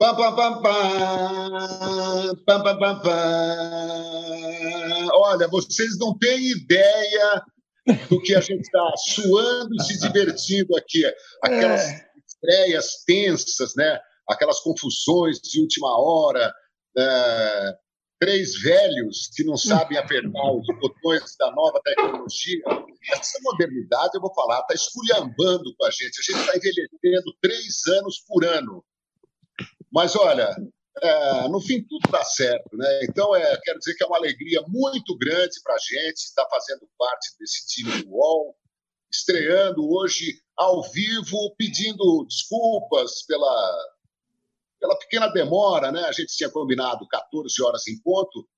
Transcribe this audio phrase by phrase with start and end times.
[0.00, 4.30] Pam, pam, pam, pam, pam, pam, pam, pam.
[5.12, 7.44] Olha, vocês não têm ideia
[8.08, 11.04] do que a gente está suando e se divertindo aqui.
[11.42, 12.08] Aquelas é.
[12.26, 14.00] estreias tensas, né?
[14.26, 16.50] aquelas confusões de última hora,
[16.96, 17.74] é,
[18.18, 22.62] três velhos que não sabem apertar os botões da nova tecnologia.
[23.12, 26.18] Essa modernidade, eu vou falar, está esculhambando com a gente.
[26.18, 28.82] A gente está envelhecendo três anos por ano.
[29.92, 30.54] Mas, olha,
[31.02, 32.76] é, no fim, tudo dá certo.
[32.76, 33.04] Né?
[33.04, 36.88] Então, é, quero dizer que é uma alegria muito grande para a gente estar fazendo
[36.98, 38.56] parte desse time do UOL,
[39.10, 43.90] estreando hoje ao vivo, pedindo desculpas pela
[44.80, 46.00] pela pequena demora, né?
[46.04, 48.48] A gente tinha combinado 14 horas em ponto,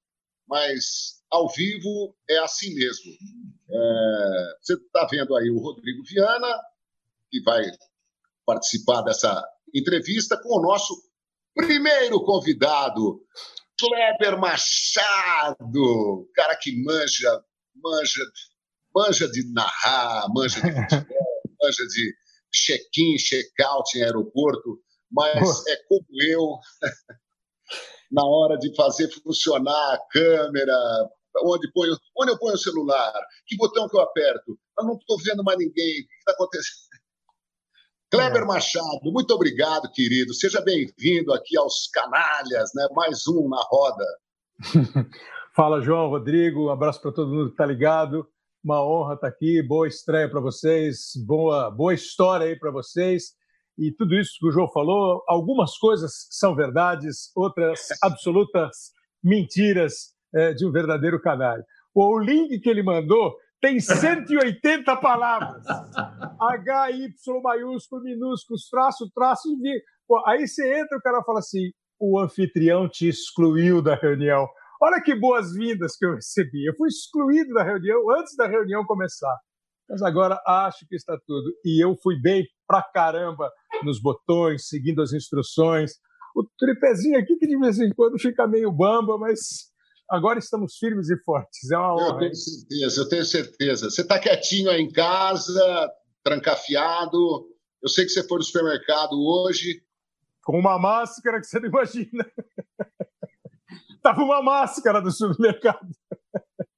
[0.47, 3.13] mas ao vivo é assim mesmo.
[3.69, 6.63] É, você está vendo aí o Rodrigo Viana,
[7.29, 7.65] que vai
[8.47, 10.95] participar dessa entrevista com o nosso
[11.55, 13.21] primeiro convidado,
[13.79, 18.23] Kleber Machado, cara que manja, manja,
[18.95, 22.15] manja de narrar, manja de futebol, manja de
[22.53, 24.81] check-in, check-out em aeroporto
[25.13, 26.59] mas é como eu,
[28.11, 30.75] na hora de fazer funcionar a câmera,
[31.45, 33.13] onde, ponho, onde eu ponho o celular,
[33.47, 36.92] que botão que eu aperto, eu não estou vendo mais ninguém, o que está acontecendo?
[38.13, 38.45] Kleber é.
[38.45, 40.35] Machado, muito obrigado, querido.
[40.35, 42.87] Seja bem-vindo aqui aos Canalhas, né?
[42.95, 44.05] mais um na roda.
[45.57, 48.29] Fala, João, Rodrigo, um abraço para todo mundo que está ligado.
[48.63, 53.33] Uma honra estar tá aqui, boa estreia para vocês, boa, boa história aí para vocês
[53.79, 58.93] e tudo isso que o João falou, algumas coisas são verdades, outras absolutas
[59.25, 61.65] mentiras é, de um verdadeiro canalha.
[61.95, 65.65] O link que ele mandou tem 180 palavras.
[66.41, 69.49] H, Y, maiúsculo, minúsculos, traço, traço.
[69.57, 69.83] De...
[70.07, 74.49] Pô, aí você entra o cara fala assim: o anfitrião te excluiu da reunião.
[74.83, 76.67] Olha que boas-vindas que eu recebi.
[76.67, 79.39] Eu fui excluído da reunião antes da reunião começar.
[79.89, 81.53] Mas agora acho que está tudo.
[81.65, 83.49] E eu fui bem pra caramba
[83.85, 85.93] nos botões, seguindo as instruções.
[86.35, 89.72] O tripézinho aqui que de vez em quando fica meio bamba, mas
[90.11, 91.71] agora estamos firmes e fortes.
[91.71, 92.15] É uma honra.
[92.15, 93.91] Eu tenho certeza, eu tenho certeza.
[93.91, 95.91] Você está quietinho aí em casa,
[96.23, 97.47] trancafiado.
[97.83, 99.83] Eu sei que você foi no supermercado hoje.
[100.43, 102.27] Com uma máscara que você não imagina.
[104.03, 105.89] Tava uma máscara do supermercado.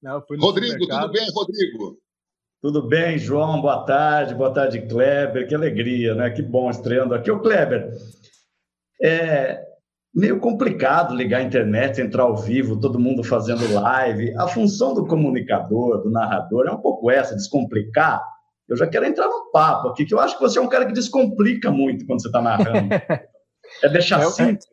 [0.00, 1.00] Não, Rodrigo, supermercado.
[1.02, 2.02] tudo bem, Rodrigo?
[2.60, 3.60] Tudo bem, João?
[3.60, 5.46] Boa tarde, boa tarde, Kleber.
[5.46, 6.30] Que alegria, né?
[6.30, 7.30] Que bom estreando aqui.
[7.30, 7.92] O Kleber,
[9.00, 9.71] é
[10.14, 14.34] meio complicado ligar a internet, entrar ao vivo, todo mundo fazendo live.
[14.38, 18.22] A função do comunicador, do narrador, é um pouco essa, descomplicar.
[18.68, 20.86] Eu já quero entrar no papo aqui, que eu acho que você é um cara
[20.86, 22.94] que descomplica muito quando você está narrando.
[23.82, 24.66] é deixar é, simples.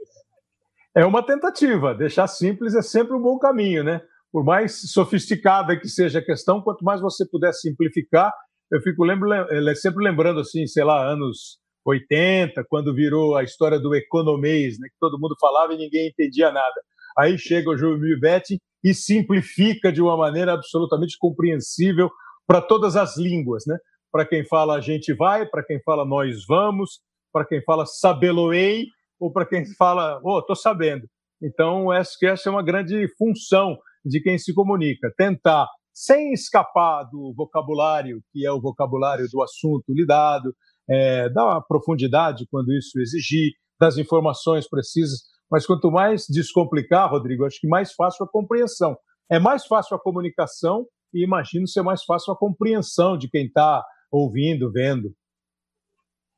[0.96, 1.94] É uma tentativa.
[1.96, 4.02] Deixar simples é sempre um bom caminho, né?
[4.32, 8.32] por mais sofisticada que seja a questão, quanto mais você puder simplificar,
[8.72, 9.30] eu fico lembro,
[9.76, 15.00] sempre lembrando assim, sei lá, anos 80, quando virou a história do economês, né, que
[15.00, 16.82] todo mundo falava e ninguém entendia nada.
[17.18, 22.10] Aí chega o Júlio Betti e simplifica de uma maneira absolutamente compreensível
[22.48, 23.78] para todas as línguas, né?
[24.12, 27.02] Para quem fala a gente vai, para quem fala nós vamos,
[27.32, 28.88] para quem fala sabeloei
[29.20, 31.06] ou para quem fala, oh, tô sabendo.
[31.42, 35.14] Então, que essa é uma grande função de quem se comunica.
[35.18, 40.54] Tentar, sem escapar do vocabulário, que é o vocabulário do assunto lidado,
[40.90, 47.60] é, dar profundidade quando isso exigir, das informações precisas, mas quanto mais descomplicar, Rodrigo, acho
[47.60, 48.98] que mais fácil a compreensão.
[49.32, 53.84] É mais fácil a comunicação e imagino ser mais fácil a compreensão de quem está
[54.12, 55.14] ouvindo, vendo.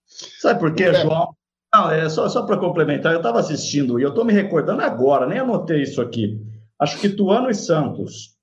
[0.06, 1.34] Sabe por quê, João?
[1.74, 5.26] Não, é só, só para complementar, eu estava assistindo e eu estou me recordando agora,
[5.26, 6.38] nem anotei isso aqui.
[6.78, 8.36] Acho que Tuano e Santos,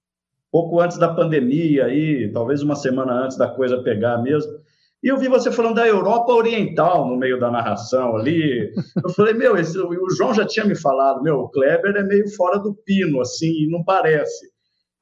[0.50, 4.50] pouco antes da pandemia, aí, talvez uma semana antes da coisa pegar mesmo.
[5.02, 8.72] E eu vi você falando da Europa Oriental no meio da narração ali.
[9.02, 12.28] Eu falei, meu, esse, o João já tinha me falado, meu, o Kleber é meio
[12.34, 14.50] fora do pino, assim, não parece.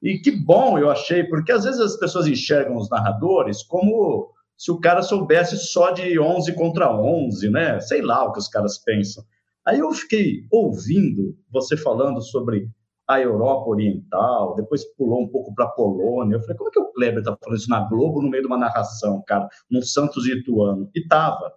[0.02, 4.70] E que bom eu achei, porque às vezes as pessoas enxergam os narradores como se
[4.70, 7.80] o cara soubesse só de 11 contra 11, né?
[7.80, 9.24] Sei lá o que os caras pensam.
[9.66, 12.68] Aí eu fiquei ouvindo você falando sobre
[13.08, 16.36] a Europa Oriental, depois pulou um pouco para a Polônia.
[16.36, 18.48] Eu falei, como é que o Kleber está falando isso na Globo no meio de
[18.48, 20.90] uma narração, cara, no Santos Ituano?
[20.94, 21.52] E estava.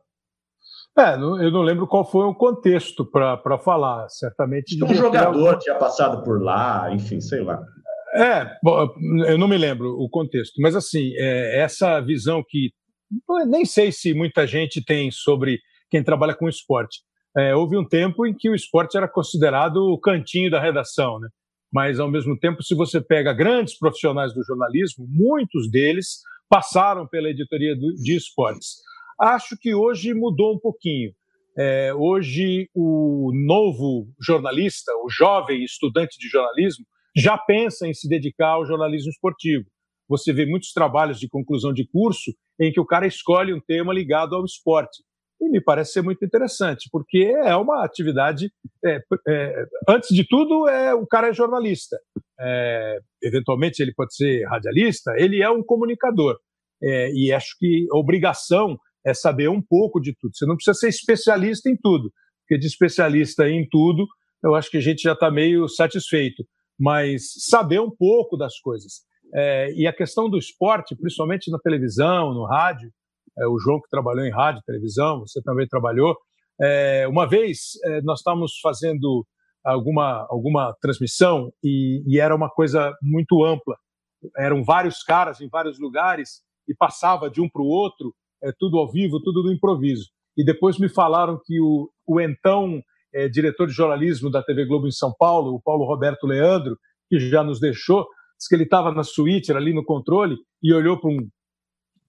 [0.98, 4.84] É, eu não lembro qual foi o contexto para falar, certamente.
[4.84, 7.62] Um jogador tinha passado por lá, enfim, sei lá.
[8.14, 8.58] É,
[9.28, 12.72] eu não me lembro o contexto, mas assim, é, essa visão que
[13.48, 15.60] nem sei se muita gente tem sobre
[15.90, 17.00] quem trabalha com esporte,
[17.38, 21.30] é, houve um tempo em que o esporte era considerado o cantinho da redação, né?
[21.72, 27.30] Mas, ao mesmo tempo, se você pega grandes profissionais do jornalismo, muitos deles passaram pela
[27.30, 28.78] editoria de esportes.
[29.20, 31.12] Acho que hoje mudou um pouquinho.
[31.58, 36.86] É, hoje, o novo jornalista, o jovem estudante de jornalismo,
[37.16, 39.66] já pensa em se dedicar ao jornalismo esportivo.
[40.08, 43.94] Você vê muitos trabalhos de conclusão de curso em que o cara escolhe um tema
[43.94, 45.04] ligado ao esporte.
[45.42, 48.52] E me parece ser muito interessante, porque é uma atividade.
[48.84, 51.98] É, é, antes de tudo, é, o cara é jornalista.
[52.40, 56.38] É, eventualmente, ele pode ser radialista, ele é um comunicador.
[56.82, 60.36] É, e acho que a obrigação é saber um pouco de tudo.
[60.36, 62.12] Você não precisa ser especialista em tudo,
[62.42, 64.06] porque de especialista em tudo,
[64.44, 66.44] eu acho que a gente já está meio satisfeito.
[66.78, 69.02] Mas saber um pouco das coisas.
[69.34, 72.90] É, e a questão do esporte, principalmente na televisão, no rádio,
[73.38, 76.16] é, o João que trabalhou em rádio, televisão, você também trabalhou.
[76.62, 79.26] É, uma vez é, nós estávamos fazendo
[79.64, 83.76] alguma, alguma transmissão e, e, era uma coisa muito ampla.
[84.38, 88.78] Eram vários caras em vários lugares e passava de um para o outro, é, tudo
[88.78, 90.10] ao vivo, tudo no improviso.
[90.38, 92.82] E depois me falaram que o, o então
[93.14, 96.78] é, diretor de jornalismo da TV Globo em São Paulo, o Paulo Roberto Leandro,
[97.10, 98.06] que já nos deixou,
[98.38, 101.28] disse que ele estava na suíte, ali no controle, e olhou para um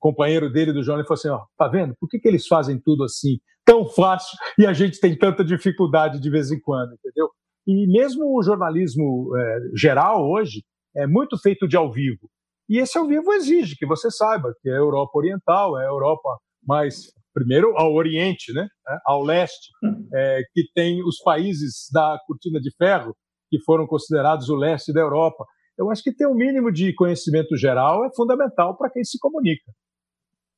[0.01, 1.95] companheiro dele do jornal e falou assim: ó, tá vendo?
[2.01, 6.21] Por que, que eles fazem tudo assim, tão fácil, e a gente tem tanta dificuldade
[6.21, 7.29] de vez em quando, entendeu?
[7.67, 10.65] E mesmo o jornalismo é, geral hoje
[10.97, 12.29] é muito feito de ao vivo.
[12.69, 15.89] E esse ao vivo exige que você saiba que é a Europa Oriental, é a
[15.89, 18.67] Europa mais, primeiro, ao Oriente, né?
[18.89, 19.71] É, ao leste,
[20.15, 23.15] é, que tem os países da cortina de ferro,
[23.49, 25.45] que foram considerados o leste da Europa.
[25.77, 29.71] Eu acho que ter um mínimo de conhecimento geral é fundamental para quem se comunica.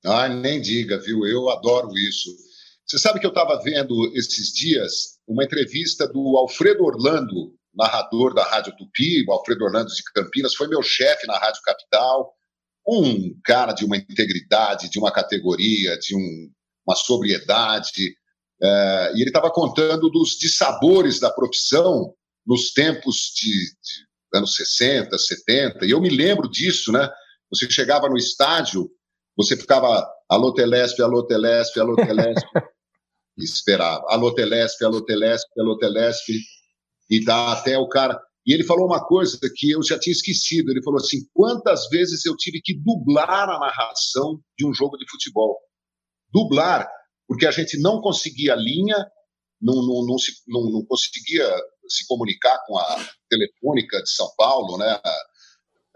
[0.05, 1.25] Ah, nem diga, viu?
[1.27, 2.31] Eu adoro isso.
[2.87, 8.45] Você sabe que eu estava vendo esses dias uma entrevista do Alfredo Orlando, narrador da
[8.45, 12.35] Rádio Tupi, o Alfredo Orlando de Campinas, foi meu chefe na Rádio Capital,
[12.87, 16.51] um cara de uma integridade, de uma categoria, de um,
[16.87, 18.15] uma sobriedade.
[18.61, 22.13] É, e ele estava contando dos dissabores da profissão
[22.45, 27.09] nos tempos de, de anos 60, 70, e eu me lembro disso, né?
[27.51, 28.91] Você chegava no estádio
[29.37, 32.47] você ficava alô Telesp, alô Telesp, alô Telesp,
[33.39, 34.05] esperava.
[34.09, 36.33] Alô Telesp, alô Telesp, alô Telesp,
[37.11, 38.21] e dá até o cara.
[38.47, 40.71] E ele falou uma coisa que eu já tinha esquecido.
[40.71, 45.09] Ele falou assim: quantas vezes eu tive que dublar a narração de um jogo de
[45.11, 45.59] futebol?
[46.33, 46.89] Dublar,
[47.29, 48.97] porque a gente não conseguia linha,
[49.61, 51.49] não, não, não, se, não, não conseguia
[51.89, 55.01] se comunicar com a telefônica de São Paulo, né?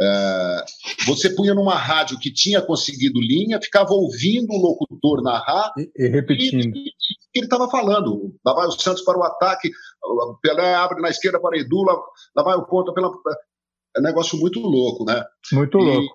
[0.00, 0.64] É,
[1.06, 6.08] você punha numa rádio que tinha conseguido linha, ficava ouvindo o locutor narrar e, e
[6.08, 6.76] repetindo.
[6.76, 6.90] E,
[7.32, 8.34] que ele estava falando.
[8.44, 9.70] Lá vai o Santos para o ataque,
[10.43, 11.94] Pelé abre na esquerda para Edu, lá,
[12.34, 13.10] lá vai o ponta pela.
[13.96, 15.22] É um negócio muito louco, né?
[15.52, 16.14] Muito louco.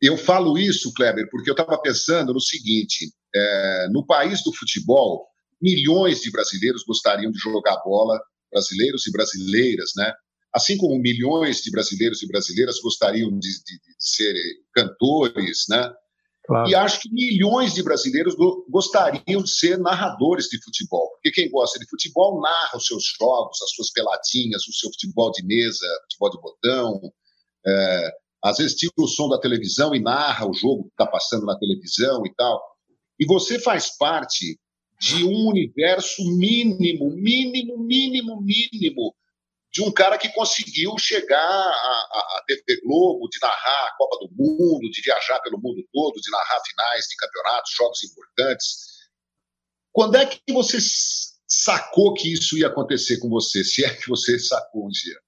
[0.00, 5.26] Eu falo isso, Kleber, porque eu estava pensando no seguinte: é, no país do futebol,
[5.60, 8.20] milhões de brasileiros gostariam de jogar bola,
[8.50, 10.12] brasileiros e brasileiras, né?
[10.52, 14.34] Assim como milhões de brasileiros e brasileiras gostariam de, de, de ser
[14.74, 15.92] cantores, né?
[16.46, 16.68] Claro.
[16.68, 18.34] E acho que milhões de brasileiros
[18.68, 23.62] gostariam de ser narradores de futebol, porque quem gosta de futebol narra os seus jogos,
[23.62, 27.12] as suas peladinhas, o seu futebol de mesa, futebol de botão.
[27.64, 28.10] É,
[28.42, 31.58] às vezes tira o som da televisão e narra o jogo que está passando na
[31.58, 32.60] televisão e tal.
[33.18, 34.58] E você faz parte
[35.00, 39.14] de um universo mínimo, mínimo, mínimo, mínimo
[39.72, 44.90] de um cara que conseguiu chegar à, TV Globo, de narrar a Copa do Mundo,
[44.90, 48.66] de viajar pelo mundo todo, de narrar finais de campeonatos, jogos importantes.
[49.92, 50.78] Quando é que você
[51.46, 53.62] sacou que isso ia acontecer com você?
[53.62, 55.18] Se é que você sacou um dia?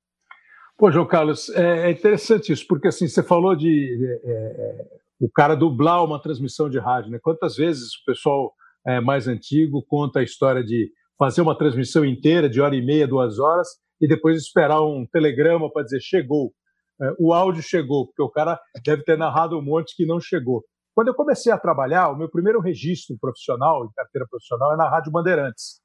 [0.77, 5.31] Pô, João Carlos, é, é interessante isso, porque assim, você falou de é, é, o
[5.31, 7.21] cara dublar uma transmissão de rádio, né?
[7.23, 8.53] Quantas vezes o pessoal
[8.85, 13.07] é, mais antigo conta a história de fazer uma transmissão inteira de hora e meia,
[13.07, 13.69] duas horas,
[14.03, 16.53] e depois esperar um telegrama para dizer chegou.
[17.01, 20.65] É, o áudio chegou, porque o cara deve ter narrado um monte que não chegou.
[20.93, 24.91] Quando eu comecei a trabalhar, o meu primeiro registro profissional, em carteira profissional, é na
[24.91, 25.81] Rádio Bandeirantes.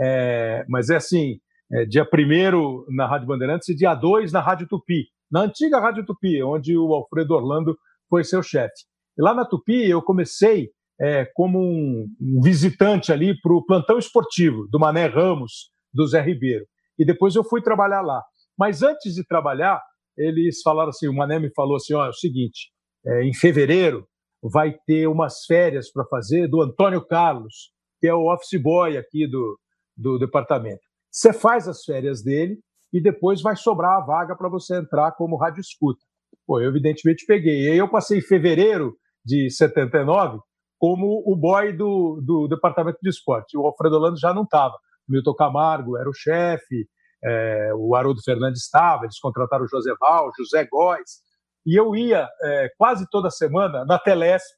[0.00, 1.38] É, mas é assim,
[1.70, 6.06] é, dia 1 na Rádio Bandeirantes e dia 2 na Rádio Tupi, na antiga Rádio
[6.06, 7.76] Tupi, onde o Alfredo Orlando
[8.08, 8.86] foi seu chefe.
[9.18, 14.66] E lá na Tupi eu comecei é, como um, visitante ali para o plantão esportivo
[14.70, 16.64] do Mané Ramos, do Zé Ribeiro
[16.98, 18.22] e depois eu fui trabalhar lá.
[18.58, 19.80] Mas antes de trabalhar,
[20.16, 22.70] eles falaram assim, o Mané me falou assim, ó, é o seguinte,
[23.06, 24.06] é, em fevereiro
[24.42, 29.26] vai ter umas férias para fazer do Antônio Carlos, que é o office boy aqui
[29.28, 29.58] do,
[29.96, 30.80] do departamento.
[31.10, 32.58] Você faz as férias dele
[32.92, 36.00] e depois vai sobrar a vaga para você entrar como rádio escuta.
[36.46, 37.66] Pô, eu evidentemente peguei.
[37.66, 40.38] E aí eu passei fevereiro de 79
[40.78, 43.56] como o boy do, do departamento de esporte.
[43.56, 44.74] O Alfredo Orlando já não estava.
[45.08, 46.86] Milton Camargo era o chefe,
[47.22, 51.20] é, o Haroldo Fernandes estava, eles contrataram o José Val, José Góes,
[51.66, 54.56] e eu ia é, quase toda semana na Telesp,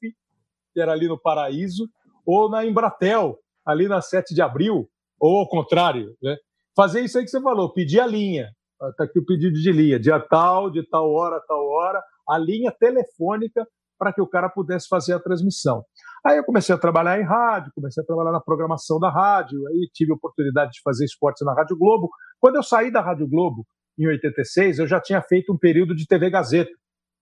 [0.73, 1.87] que era ali no Paraíso,
[2.25, 4.87] ou na Embratel, ali na 7 de abril,
[5.19, 6.37] ou ao contrário, né?
[6.75, 8.49] fazer isso aí que você falou, pedir a linha.
[8.89, 12.71] Está aqui o pedido de linha, dia tal, de tal hora, tal hora, a linha
[12.71, 13.67] telefônica
[14.01, 15.85] para que o cara pudesse fazer a transmissão.
[16.25, 19.87] Aí eu comecei a trabalhar em rádio, comecei a trabalhar na programação da rádio, aí
[19.93, 22.09] tive a oportunidade de fazer esportes na Rádio Globo.
[22.39, 23.63] Quando eu saí da Rádio Globo,
[23.99, 26.71] em 86, eu já tinha feito um período de TV Gazeta.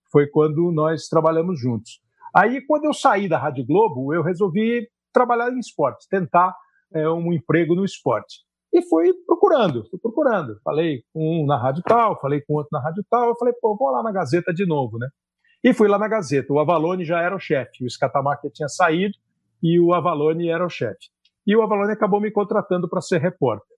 [0.10, 2.00] Foi quando nós trabalhamos juntos.
[2.34, 6.56] Aí, quando eu saí da Rádio Globo, eu resolvi trabalhar em esportes, tentar
[6.94, 8.38] é, um emprego no esporte.
[8.72, 10.58] E fui procurando, fui procurando.
[10.64, 13.28] Falei com um na rádio tal, falei com outro na rádio tal.
[13.28, 15.10] Eu falei, pô, vou lá na Gazeta de novo, né?
[15.64, 16.54] E fui lá na Gazeta.
[16.54, 19.16] O Avalone já era o chefe, o Scatamaca tinha saído
[19.62, 21.10] e o Avalone era o chefe.
[21.46, 23.78] E o Avalone acabou me contratando para ser repórter.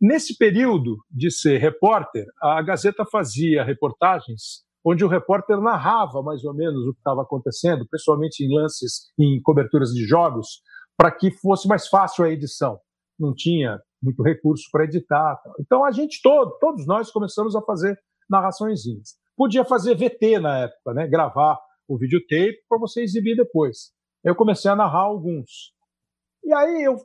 [0.00, 6.52] Nesse período de ser repórter, a Gazeta fazia reportagens onde o repórter narrava mais ou
[6.52, 10.60] menos o que estava acontecendo, principalmente em lances, em coberturas de jogos,
[10.96, 12.80] para que fosse mais fácil a edição.
[13.18, 15.40] Não tinha muito recurso para editar.
[15.60, 17.96] Então a gente todo, todos nós começamos a fazer
[18.28, 19.21] narraçõezinhas.
[19.36, 21.06] Podia fazer VT na época, né?
[21.06, 21.58] gravar
[21.88, 23.92] o videotape para você exibir depois.
[24.24, 25.72] Eu comecei a narrar alguns.
[26.44, 26.96] E aí eu.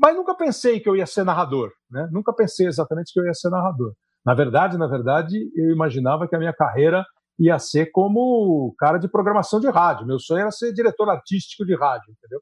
[0.00, 2.08] Mas nunca pensei que eu ia ser narrador, né?
[2.10, 3.92] Nunca pensei exatamente que eu ia ser narrador.
[4.24, 7.04] Na verdade, na verdade, eu imaginava que a minha carreira
[7.38, 10.06] ia ser como cara de programação de rádio.
[10.06, 12.40] Meu sonho era ser diretor artístico de rádio, entendeu?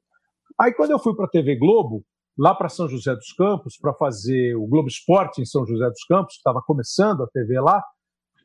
[0.59, 2.03] Aí quando eu fui para a TV Globo,
[2.37, 6.05] lá para São José dos Campos, para fazer o Globo Esporte em São José dos
[6.05, 7.83] Campos, estava começando a TV lá,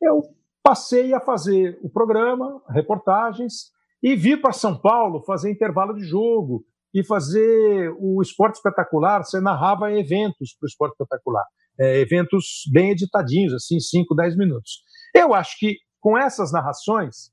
[0.01, 0.21] eu
[0.63, 6.63] passei a fazer o programa, reportagens, e vi para São Paulo fazer intervalo de jogo
[6.93, 9.23] e fazer o esporte espetacular.
[9.23, 11.45] Você narrava eventos para o esporte espetacular,
[11.79, 14.83] é, eventos bem editadinhos, assim, 5, 10 minutos.
[15.13, 17.31] Eu acho que com essas narrações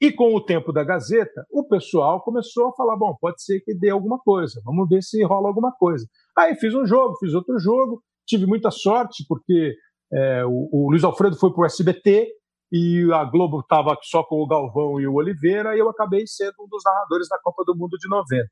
[0.00, 3.74] e com o tempo da Gazeta, o pessoal começou a falar: bom, pode ser que
[3.74, 6.06] dê alguma coisa, vamos ver se rola alguma coisa.
[6.38, 9.74] Aí fiz um jogo, fiz outro jogo, tive muita sorte, porque
[10.12, 12.28] é, o, o Luiz Alfredo foi para o SBT,
[12.72, 16.54] e a Globo estava só com o Galvão e o Oliveira, e eu acabei sendo
[16.60, 18.48] um dos narradores da Copa do Mundo de 90.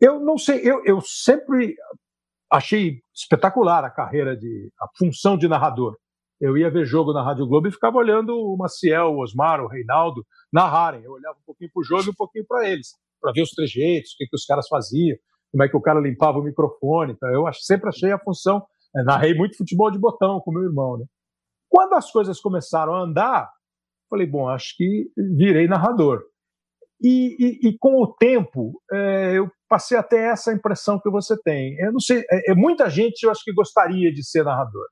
[0.00, 1.74] Eu não sei, eu, eu sempre
[2.50, 5.96] achei espetacular a carreira de a função de narrador.
[6.40, 9.66] Eu ia ver jogo na Rádio Globo e ficava olhando o Maciel, o Osmar, o
[9.66, 11.02] Reinaldo narrarem.
[11.02, 13.50] Eu olhava um pouquinho para o jogo e um pouquinho para eles, para ver os
[13.50, 15.16] trejeitos, o que, que os caras faziam,
[15.50, 17.14] como é que o cara limpava o microfone.
[17.14, 18.64] Então, eu sempre achei a função.
[18.96, 21.04] É, narrei muito futebol de botão com meu irmão, né?
[21.68, 23.50] Quando as coisas começaram a andar,
[24.08, 26.22] falei, bom, acho que virei narrador.
[27.00, 31.76] E, e, e com o tempo, é, eu passei até essa impressão que você tem.
[31.78, 34.86] Eu não sei, é, é, muita gente eu acho que gostaria de ser narrador.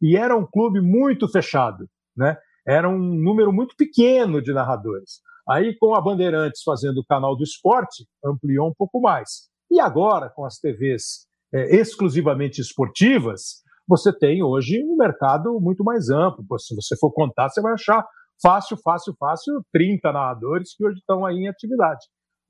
[0.00, 2.36] E era um clube muito fechado, né?
[2.66, 5.20] Era um número muito pequeno de narradores.
[5.48, 9.48] Aí, com a Bandeirantes fazendo o canal do esporte, ampliou um pouco mais.
[9.70, 16.08] E agora, com as TVs é, exclusivamente esportivas, você tem hoje um mercado muito mais
[16.08, 16.42] amplo.
[16.58, 18.02] Se você for contar, você vai achar
[18.42, 22.00] fácil, fácil, fácil 30 narradores que hoje estão aí em atividade.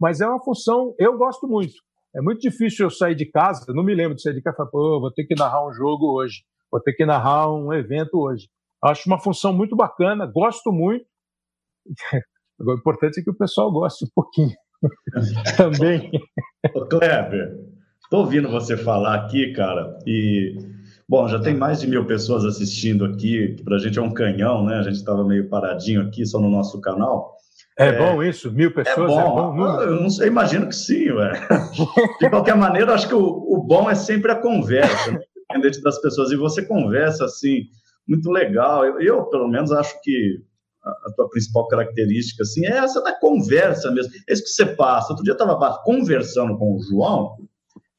[0.00, 1.72] Mas é uma função, eu gosto muito.
[2.14, 4.58] É muito difícil eu sair de casa, não me lembro de sair de casa e
[4.58, 8.20] falar, pô, vou ter que narrar um jogo hoje, vou ter que narrar um evento
[8.20, 8.49] hoje.
[8.80, 11.04] Acho uma função muito bacana, gosto muito.
[12.61, 14.54] Agora, o importante é que o pessoal goste um pouquinho
[15.56, 16.08] também.
[16.72, 17.58] Ô, Kleber,
[18.04, 20.82] estou ouvindo você falar aqui, cara, e
[21.12, 24.14] Bom, já tem mais de mil pessoas assistindo aqui, que para a gente é um
[24.14, 24.76] canhão, né?
[24.76, 27.37] A gente estava meio paradinho aqui, só no nosso canal.
[27.78, 28.50] É, é bom isso?
[28.50, 29.52] Mil pessoas é bom.
[29.52, 31.33] É bom eu não sei, imagino que sim, ué.
[32.19, 35.21] De qualquer maneira, acho que o, o bom é sempre a conversa, né?
[35.50, 36.31] independente das pessoas.
[36.31, 37.64] E você conversa assim,
[38.09, 38.83] muito legal.
[38.83, 40.38] Eu, eu pelo menos, acho que
[40.83, 44.12] a, a tua principal característica assim, é essa da conversa mesmo.
[44.26, 45.11] É isso que você passa.
[45.11, 47.37] Outro dia eu estava conversando com o João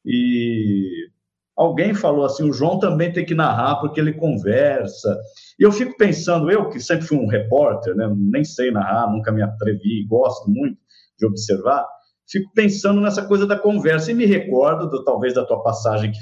[0.04, 1.13] e
[1.56, 5.18] alguém falou assim: o João também tem que narrar porque ele conversa.
[5.60, 9.32] E eu fico pensando, eu que sempre fui um repórter, né, nem sei narrar, nunca
[9.32, 10.78] me atrevi, gosto muito
[11.18, 11.86] de observar,
[12.28, 16.20] fico pensando nessa coisa da conversa e me recordo, do, talvez, da tua passagem que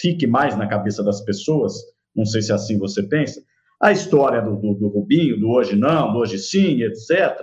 [0.00, 1.74] fique mais na cabeça das pessoas,
[2.16, 3.40] não sei se é assim você pensa,
[3.80, 7.36] a história do, do, do Rubinho, do hoje não, do hoje sim, etc.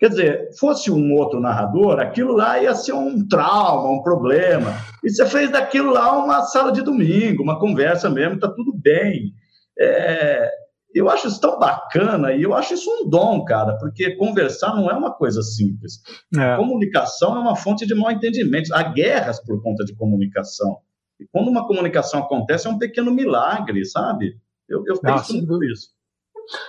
[0.00, 4.72] Quer dizer, fosse um outro narrador, aquilo lá ia ser um trauma, um problema.
[5.04, 9.34] E você fez daquilo lá uma sala de domingo, uma conversa mesmo, está tudo bem.
[9.78, 10.50] É,
[10.94, 14.90] eu acho isso tão bacana e eu acho isso um dom, cara, porque conversar não
[14.90, 16.00] é uma coisa simples.
[16.34, 16.56] É.
[16.56, 18.74] Comunicação é uma fonte de mal entendimento.
[18.74, 20.78] Há guerras por conta de comunicação.
[21.20, 24.34] E quando uma comunicação acontece, é um pequeno milagre, sabe?
[24.66, 25.90] Eu, eu penso muito isso.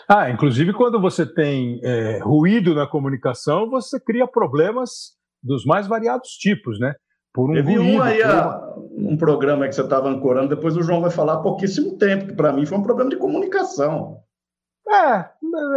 [0.08, 6.30] Ah, inclusive quando você tem é, ruído na comunicação, você cria problemas dos mais variados
[6.32, 6.94] tipos, né?
[7.34, 8.20] Por um Teve ruído, um aí,
[8.92, 12.34] um programa que você estava ancorando, depois o João vai falar há pouquíssimo tempo, que
[12.34, 14.18] para mim foi um problema de comunicação.
[14.90, 15.30] É,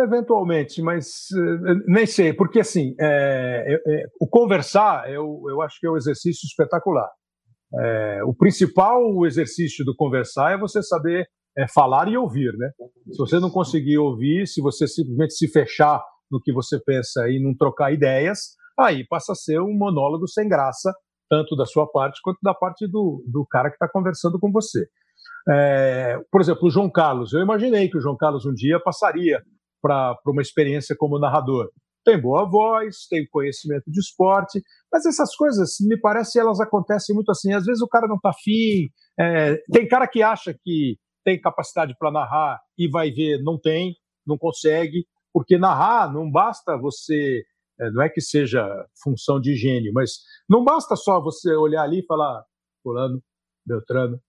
[0.02, 5.78] eventualmente, mas uh, nem sei, porque assim, é, é, é, o conversar, eu, eu acho
[5.78, 7.08] que é um exercício espetacular.
[7.76, 12.70] É, o principal exercício do conversar é você saber é falar e ouvir, né?
[13.10, 17.40] Se você não conseguir ouvir, se você simplesmente se fechar no que você pensa e
[17.42, 20.92] não trocar ideias, aí passa a ser um monólogo sem graça,
[21.30, 24.86] tanto da sua parte quanto da parte do, do cara que está conversando com você.
[25.48, 27.32] É, por exemplo, o João Carlos.
[27.32, 29.40] Eu imaginei que o João Carlos um dia passaria
[29.80, 31.68] para uma experiência como narrador.
[32.04, 37.30] Tem boa voz, tem conhecimento de esporte, mas essas coisas, me parece, elas acontecem muito
[37.30, 37.52] assim.
[37.52, 38.88] Às vezes o cara não está afim.
[39.18, 43.96] É, tem cara que acha que tem capacidade para narrar e vai ver, não tem,
[44.26, 47.42] não consegue, porque narrar não basta você,
[47.80, 48.64] é, não é que seja
[49.02, 52.44] função de gênio, mas não basta só você olhar ali e falar,
[52.82, 53.20] fulano,
[53.66, 54.20] Beltrano,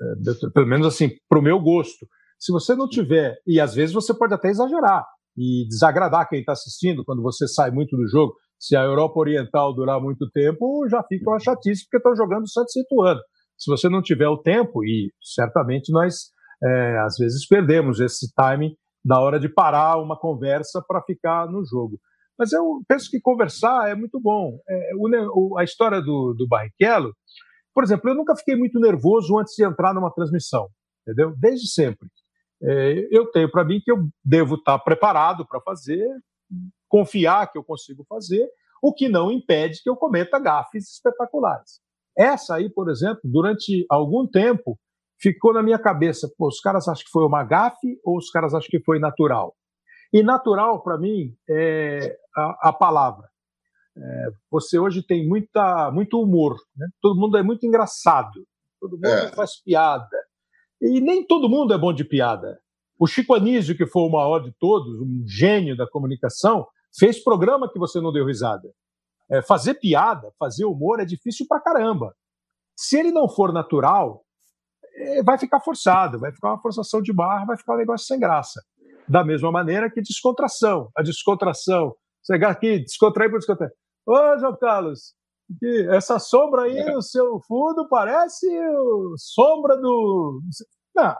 [0.00, 2.06] é, Beltrano pelo menos assim, para o meu gosto.
[2.38, 5.04] Se você não tiver, e às vezes você pode até exagerar
[5.36, 8.34] e desagradar quem está assistindo quando você sai muito do jogo.
[8.58, 12.76] Se a Europa Oriental durar muito tempo, já fica uma chatice porque estão jogando Santos
[12.76, 13.20] e Ituano.
[13.60, 16.30] Se você não tiver o tempo, e certamente nós
[16.64, 18.74] é, às vezes perdemos esse time
[19.04, 22.00] da hora de parar uma conversa para ficar no jogo.
[22.38, 24.58] Mas eu penso que conversar é muito bom.
[24.66, 24.90] É,
[25.34, 27.12] o, a história do, do Barrichello,
[27.74, 30.68] por exemplo, eu nunca fiquei muito nervoso antes de entrar numa transmissão,
[31.02, 31.34] entendeu?
[31.38, 32.08] Desde sempre.
[32.62, 36.02] É, eu tenho para mim que eu devo estar tá preparado para fazer,
[36.88, 38.46] confiar que eu consigo fazer,
[38.82, 41.80] o que não impede que eu cometa gafes espetaculares.
[42.16, 44.78] Essa aí, por exemplo, durante algum tempo,
[45.20, 48.54] ficou na minha cabeça: pô, os caras acham que foi uma gafe ou os caras
[48.54, 49.54] acham que foi natural?
[50.12, 53.28] E natural, para mim, é a, a palavra.
[53.96, 56.86] É, você hoje tem muita, muito humor, né?
[57.00, 58.46] todo mundo é muito engraçado,
[58.80, 59.32] todo mundo é.
[59.32, 60.16] faz piada.
[60.80, 62.58] E nem todo mundo é bom de piada.
[62.98, 66.66] O Chico Anísio, que foi o maior de todos, um gênio da comunicação,
[66.98, 68.68] fez programa que você não deu risada
[69.30, 72.14] é, fazer piada, fazer humor é difícil pra caramba.
[72.76, 74.24] Se ele não for natural,
[74.96, 78.18] é, vai ficar forçado, vai ficar uma forçação de barra, vai ficar um negócio sem
[78.18, 78.60] graça.
[79.08, 80.90] Da mesma maneira que descontração.
[80.96, 81.94] A descontração.
[82.24, 83.72] Chegar aqui, descontrair por descontrair.
[84.06, 85.14] Ô, João Carlos,
[85.90, 88.46] essa sombra aí no seu fundo parece
[89.16, 90.40] sombra do.
[90.94, 91.14] Não,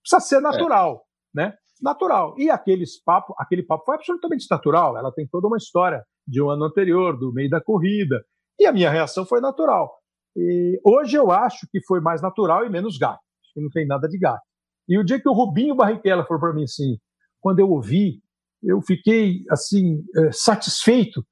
[0.00, 1.04] precisa ser natural,
[1.36, 1.42] é.
[1.42, 1.54] né?
[1.82, 2.34] Natural.
[2.38, 4.96] E aqueles papo, aquele papo foi absolutamente natural.
[4.96, 8.24] Ela tem toda uma história de um ano anterior, do meio da corrida.
[8.58, 9.90] E a minha reação foi natural.
[10.36, 13.20] E hoje eu acho que foi mais natural e menos gato.
[13.42, 14.42] Acho que não tem nada de gato.
[14.88, 16.98] E o dia que o Rubinho Barrichello falou para mim assim,
[17.40, 18.20] quando eu ouvi,
[18.62, 21.24] eu fiquei assim é, satisfeito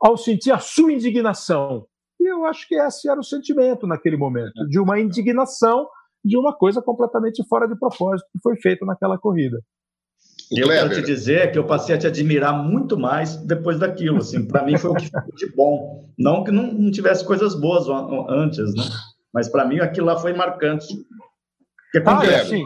[0.00, 1.86] ao sentir a sua indignação.
[2.20, 5.86] E eu acho que esse era o sentimento naquele momento, de uma indignação
[6.24, 9.58] de uma coisa completamente fora de propósito que foi feita naquela corrida.
[10.52, 14.18] E eu quero te dizer que eu passei a te admirar muito mais depois daquilo.
[14.18, 16.08] Assim, para mim foi o que ficou de bom.
[16.16, 17.86] Não que não, não tivesse coisas boas
[18.28, 18.84] antes, né?
[19.32, 20.86] Mas para mim aquilo lá foi marcante.
[22.06, 22.64] Ah, é, sim.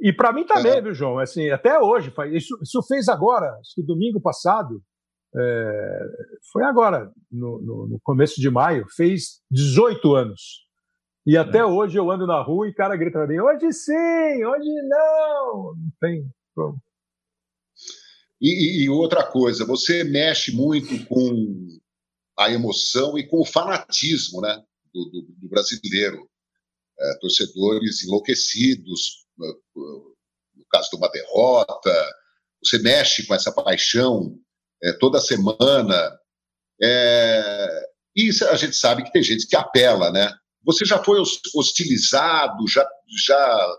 [0.00, 0.80] E para mim também, é.
[0.80, 1.18] viu, João?
[1.18, 4.82] Assim, até hoje, isso, isso fez agora, acho que domingo passado,
[5.34, 6.00] é,
[6.52, 10.66] foi agora, no, no, no, começo de maio, fez 18 anos.
[11.26, 11.64] E até é.
[11.64, 15.74] hoje eu ando na rua e o cara grita pra mim: hoje sim, hoje não.
[15.74, 16.24] Não tem.
[18.40, 21.78] E, e, outra coisa, você mexe muito com
[22.38, 26.28] a emoção e com o fanatismo né, do, do, do brasileiro.
[26.98, 32.14] É, torcedores enlouquecidos, né, no caso de uma derrota,
[32.64, 34.38] você mexe com essa paixão
[34.82, 36.18] é, toda semana.
[36.82, 40.32] É, e a gente sabe que tem gente que apela, né?
[40.64, 41.20] Você já foi
[41.54, 42.86] hostilizado, já,
[43.26, 43.76] já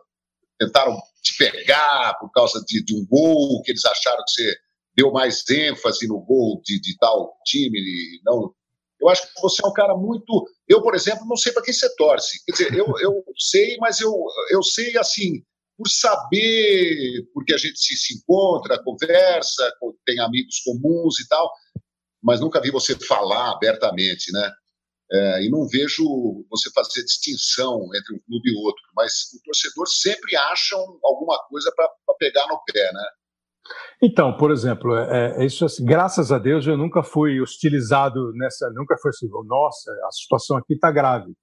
[0.59, 4.56] tentaram te pegar por causa de, de, um gol que eles acharam que você
[4.95, 7.80] deu mais ênfase no gol de, de tal time.
[8.25, 8.53] não.
[8.99, 10.47] Eu acho que você é um cara muito.
[10.67, 12.43] Eu, por exemplo, não sei para quem você torce.
[12.43, 14.12] Quer dizer, eu, eu sei, mas eu,
[14.49, 15.43] eu sei assim,
[15.77, 19.71] por saber, porque a gente se, se encontra, conversa,
[20.03, 21.51] tem amigos comuns e tal.
[22.23, 24.51] mas nunca vi você falar abertamente, né?
[25.09, 26.03] É, e não vejo
[26.49, 31.71] você fazer distinção entre um clube e outro, mas o torcedor sempre acha alguma coisa
[31.75, 31.89] para
[32.19, 33.05] pegar no pé, né?
[34.01, 38.69] Então, por exemplo, é, é isso assim, graças a Deus eu nunca fui hostilizado nessa,
[38.71, 41.33] nunca foi assim, nossa, a situação aqui está grave.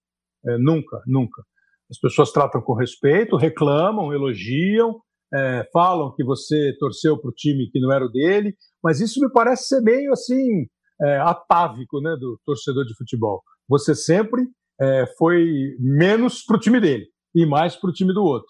[0.46, 1.42] É, nunca, nunca.
[1.90, 5.00] As pessoas tratam com respeito, reclamam, elogiam,
[5.32, 9.20] é, falam que você torceu para o time que não era o dele, mas isso
[9.20, 10.66] me parece ser meio assim
[11.00, 13.42] é, atávico, né, do torcedor de futebol.
[13.68, 14.42] Você sempre
[14.80, 18.48] é, foi menos para o time dele e mais para o time do outro.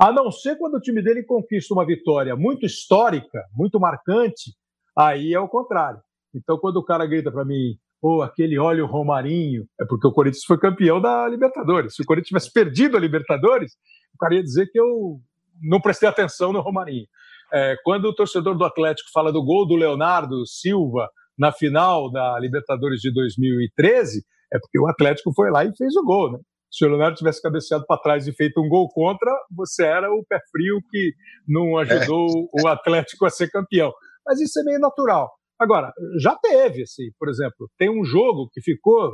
[0.00, 4.52] A não ser quando o time dele conquista uma vitória muito histórica, muito marcante,
[4.96, 6.00] aí é o contrário.
[6.34, 10.12] Então, quando o cara grita para mim, oh, aquele olha o Romarinho, é porque o
[10.12, 11.94] Corinthians foi campeão da Libertadores.
[11.96, 13.72] Se o Corinthians tivesse perdido a Libertadores,
[14.14, 15.20] o cara ia dizer que eu
[15.60, 17.06] não prestei atenção no Romarinho.
[17.52, 22.38] É, quando o torcedor do Atlético fala do gol do Leonardo Silva na final da
[22.38, 26.38] Libertadores de 2013, é porque o Atlético foi lá e fez o gol, né?
[26.70, 30.24] se o Leonardo tivesse cabeceado para trás e feito um gol contra, você era o
[30.24, 31.14] pé frio que
[31.46, 32.62] não ajudou é.
[32.62, 33.92] o Atlético a ser campeão.
[34.26, 35.30] Mas isso é meio natural.
[35.58, 39.12] Agora, já teve, assim, por exemplo, tem um jogo que ficou,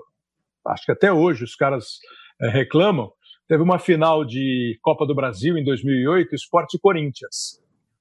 [0.67, 1.99] acho que até hoje os caras
[2.41, 3.11] é, reclamam,
[3.49, 7.61] teve uma final de Copa do Brasil em 2008, Esporte Corinthians.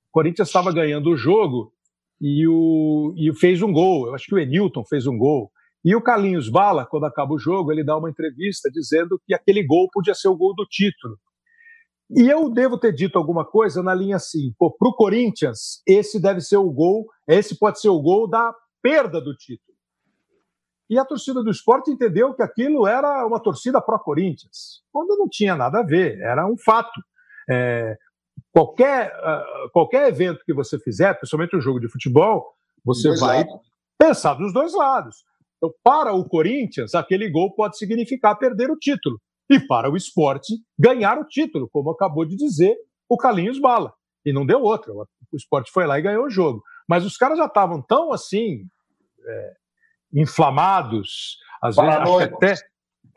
[0.10, 1.72] O Corinthians estava ganhando o jogo
[2.20, 5.52] e, o, e fez um gol, eu acho que o Enilton fez um gol,
[5.84, 9.66] e o Carlinhos Bala, quando acaba o jogo, ele dá uma entrevista dizendo que aquele
[9.66, 11.18] gol podia ser o gol do título.
[12.10, 16.42] E eu devo ter dito alguma coisa na linha assim: para o Corinthians, esse deve
[16.42, 19.74] ser o gol, esse pode ser o gol da perda do título.
[20.90, 25.56] E a torcida do esporte entendeu que aquilo era uma torcida pró-Corinthians, quando não tinha
[25.56, 27.02] nada a ver, era um fato.
[27.50, 27.98] É,
[28.52, 32.54] qualquer, uh, qualquer evento que você fizer, principalmente um jogo de futebol,
[32.86, 33.62] você vai lados.
[33.98, 35.24] pensar dos dois lados.
[35.64, 39.18] Então, para o Corinthians, aquele gol pode significar perder o título.
[39.50, 42.76] E para o esporte, ganhar o título, como acabou de dizer
[43.08, 43.94] o Carlinhos Bala.
[44.26, 44.92] E não deu outra.
[44.94, 46.62] O esporte foi lá e ganhou o jogo.
[46.88, 48.66] Mas os caras já estavam tão assim,
[49.26, 49.54] é,
[50.14, 51.94] inflamados, às vezes
[52.34, 52.56] até.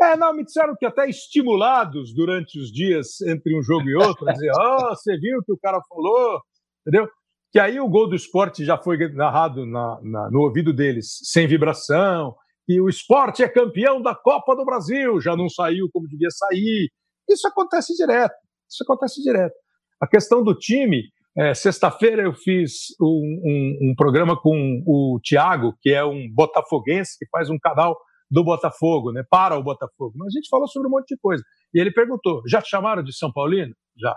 [0.01, 4.27] É, não, me disseram que até estimulados durante os dias entre um jogo e outro,
[4.27, 6.41] dizer, oh, você viu o que o cara falou,
[6.87, 7.09] entendeu?
[7.53, 11.47] Que aí o gol do esporte já foi narrado na, na, no ouvido deles sem
[11.47, 12.35] vibração,
[12.67, 16.91] que o esporte é campeão da Copa do Brasil, já não saiu como devia sair.
[17.29, 18.35] Isso acontece direto,
[18.69, 19.55] isso acontece direto.
[20.01, 21.05] A questão do time,
[21.39, 27.17] é, sexta-feira eu fiz um, um, um, programa com o Tiago, que é um botafoguense,
[27.19, 27.97] que faz um canal
[28.31, 30.15] do Botafogo, né, para o Botafogo.
[30.17, 31.43] Mas a gente falou sobre um monte de coisa.
[31.73, 33.75] E ele perguntou, já te chamaram de São Paulino?
[33.97, 34.17] Já.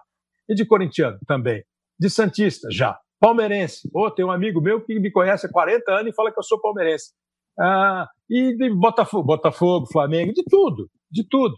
[0.50, 1.20] E de corintiano?
[1.28, 1.64] Também.
[2.00, 2.68] De Santista?
[2.72, 2.98] Já.
[3.20, 3.90] Palmeirense.
[3.94, 6.44] Oh, tem um amigo meu que me conhece há 40 anos e fala que eu
[6.44, 7.12] sou palmeirense.
[7.60, 11.56] Ah, e de Botafogo, Botafogo, Flamengo, de tudo, de tudo.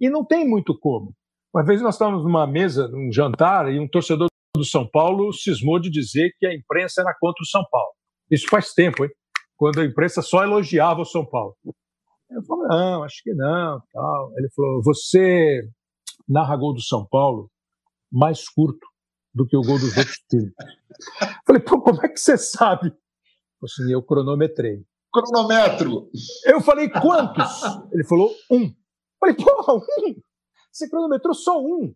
[0.00, 1.14] E não tem muito como.
[1.54, 5.78] Uma vez nós estávamos numa mesa, num jantar, e um torcedor do São Paulo cismou
[5.78, 7.92] de dizer que a imprensa era contra o São Paulo.
[8.30, 9.10] Isso faz tempo, hein?
[9.56, 11.54] Quando a imprensa só elogiava o São Paulo.
[12.30, 13.80] Eu falei, não, acho que não.
[13.92, 14.32] Tal.
[14.36, 15.62] Ele falou, você
[16.28, 17.48] narra gol do São Paulo
[18.10, 18.86] mais curto
[19.36, 20.52] do que o gol dos outros times.
[21.46, 22.90] Falei, pô, como é que você sabe?
[23.62, 24.82] Assim, eu cronometrei.
[25.12, 26.10] Cronômetro.
[26.46, 27.62] Eu falei, quantos?
[27.92, 28.74] Ele falou, um.
[29.20, 30.20] Falei, porra, um?
[30.72, 31.94] Você cronometrou só um?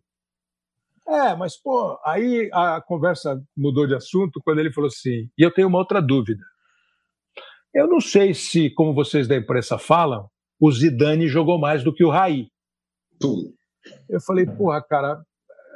[1.07, 5.51] É, mas, pô, aí a conversa mudou de assunto quando ele falou assim, e eu
[5.51, 6.43] tenho uma outra dúvida.
[7.73, 12.03] Eu não sei se, como vocês da imprensa falam, o Zidane jogou mais do que
[12.03, 12.49] o Raí.
[14.07, 15.23] Eu falei, porra, cara,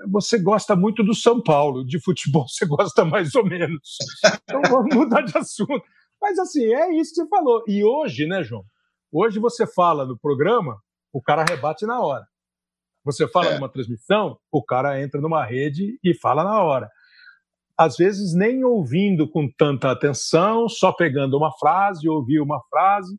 [0.09, 3.97] você gosta muito do São Paulo, de futebol você gosta mais ou menos.
[4.43, 5.83] Então vamos mudar de assunto.
[6.21, 7.63] Mas assim, é isso que você falou.
[7.67, 8.63] E hoje, né, João?
[9.11, 10.77] Hoje você fala no programa,
[11.13, 12.25] o cara rebate na hora.
[13.03, 13.55] Você fala é.
[13.55, 16.89] numa transmissão, o cara entra numa rede e fala na hora.
[17.77, 23.15] Às vezes nem ouvindo com tanta atenção, só pegando uma frase, ouvir uma frase.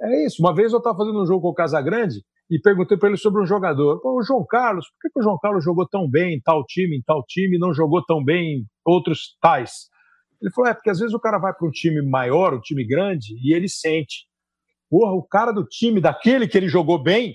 [0.00, 0.42] É isso.
[0.42, 2.24] Uma vez eu estava fazendo um jogo com o Casagrande
[2.54, 4.00] e perguntei para ele sobre um jogador.
[4.04, 6.96] o João Carlos, por que, que, o João Carlos jogou tão bem em tal time,
[6.96, 9.88] em tal time, e não jogou tão bem em outros tais?
[10.40, 12.86] Ele falou: é, porque às vezes o cara vai para um time maior, um time
[12.86, 14.28] grande, e ele sente.
[14.88, 17.34] Porra, o cara do time, daquele que ele jogou bem,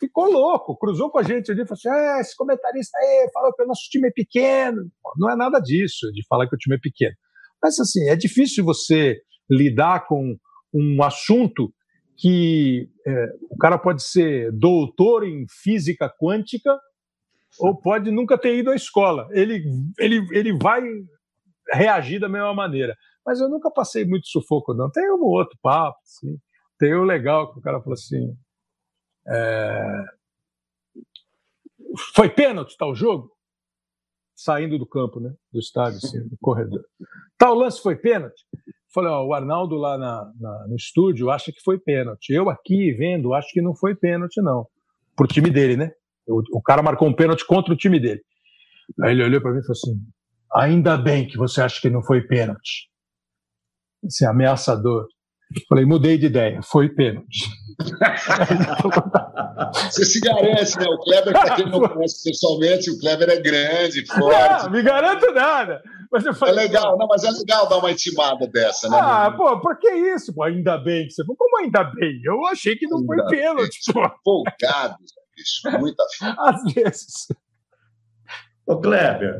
[0.00, 3.54] ficou louco, cruzou com a gente ali e falou assim: é, esse comentarista aí falou
[3.54, 4.82] que o nosso time é pequeno.
[5.16, 7.14] Não é nada disso, de falar que o time é pequeno.
[7.62, 9.16] Mas assim, é difícil você
[9.48, 10.36] lidar com
[10.74, 11.72] um assunto
[12.18, 16.76] que é, o cara pode ser doutor em física quântica
[17.60, 19.28] ou pode nunca ter ido à escola.
[19.30, 19.64] Ele,
[19.98, 20.82] ele, ele vai
[21.72, 22.96] reagir da mesma maneira.
[23.24, 24.90] mas eu nunca passei muito sufoco, não.
[24.90, 26.36] Tem um outro papo, assim.
[26.76, 28.36] Tem o legal que o cara falou assim.
[29.28, 30.04] É...
[32.14, 33.30] Foi pênalti tal jogo?
[34.34, 35.32] Saindo do campo, né?
[35.52, 36.84] Do estádio, assim, do corredor.
[37.36, 38.44] Tal lance foi pênalti?
[38.92, 42.30] Falei, ó, o Arnaldo lá na, na, no estúdio acha que foi pênalti.
[42.30, 44.66] Eu aqui vendo acho que não foi pênalti, não.
[45.14, 45.90] Pro time dele, né?
[46.26, 48.20] O, o cara marcou um pênalti contra o time dele.
[49.02, 50.00] Aí ele olhou para mim e falou assim:
[50.54, 52.88] ainda bem que você acha que não foi pênalti.
[54.04, 55.06] Assim, ameaçador.
[55.68, 57.48] Falei, mudei de ideia, foi pênalti.
[59.90, 60.86] Você se garante, né?
[60.86, 64.64] O Kleber, para quem não conhece pessoalmente, o Kleber é grande, forte.
[64.64, 65.82] Não, me garanto nada.
[66.10, 68.98] Mas eu falei, é legal, não, mas é legal dar uma intimada dessa, né?
[69.00, 70.34] Ah, pô, por que isso?
[70.34, 71.36] Pô, ainda bem que você falou.
[71.36, 72.20] Como ainda bem?
[72.24, 74.10] Eu achei que não ainda foi pênalti, pô.
[74.24, 74.96] Folgado,
[75.36, 76.02] bicho, muita
[76.38, 77.28] Às vezes.
[78.66, 79.34] Ô, Kleber,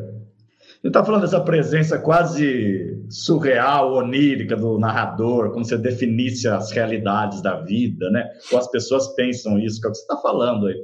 [0.81, 7.42] você está falando dessa presença quase surreal, onírica do narrador, como se definisse as realidades
[7.42, 8.28] da vida, né?
[8.52, 10.76] Ou as pessoas pensam isso, que é o que você está falando aí.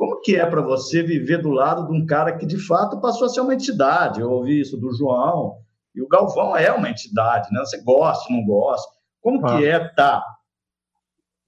[0.00, 3.26] Como que é para você viver do lado de um cara que de fato passou
[3.26, 4.18] a ser uma entidade?
[4.18, 5.58] Eu ouvi isso do João,
[5.94, 7.60] e o Galvão é uma entidade, né?
[7.60, 8.90] Você gosta, não gosta.
[9.20, 9.58] Como ah.
[9.58, 10.24] que é estar tá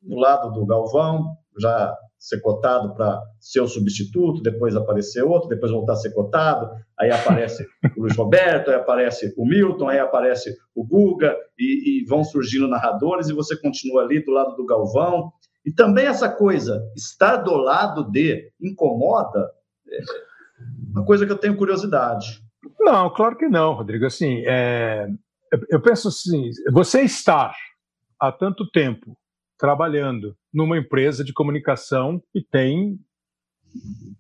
[0.02, 5.72] do lado do Galvão, já ser cotado para ser o substituto, depois aparecer outro, depois
[5.72, 10.54] voltar a ser cotado, aí aparece o Luiz Roberto, aí aparece o Milton, aí aparece
[10.74, 15.32] o Guga, e, e, vão surgindo narradores, e você continua ali do lado do Galvão.
[15.64, 19.50] E também essa coisa, estar do lado de, incomoda,
[19.88, 20.00] é
[20.90, 22.42] uma coisa que eu tenho curiosidade.
[22.80, 24.04] Não, claro que não, Rodrigo.
[24.04, 25.06] Assim, é,
[25.70, 27.54] eu penso assim, você estar
[28.20, 29.16] há tanto tempo
[29.58, 32.98] trabalhando numa empresa de comunicação que tem,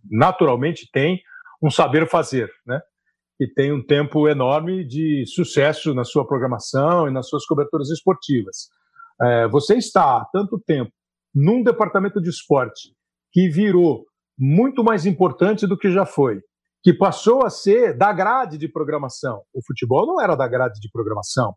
[0.08, 1.20] naturalmente, tem
[1.62, 2.80] um saber fazer, né?
[3.36, 8.68] Que tem um tempo enorme de sucesso na sua programação e nas suas coberturas esportivas.
[9.20, 10.92] É, você está há tanto tempo
[11.34, 12.94] num departamento de esporte
[13.32, 14.04] que virou
[14.38, 16.40] muito mais importante do que já foi,
[16.82, 19.42] que passou a ser da grade de programação.
[19.54, 21.54] O futebol não era da grade de programação.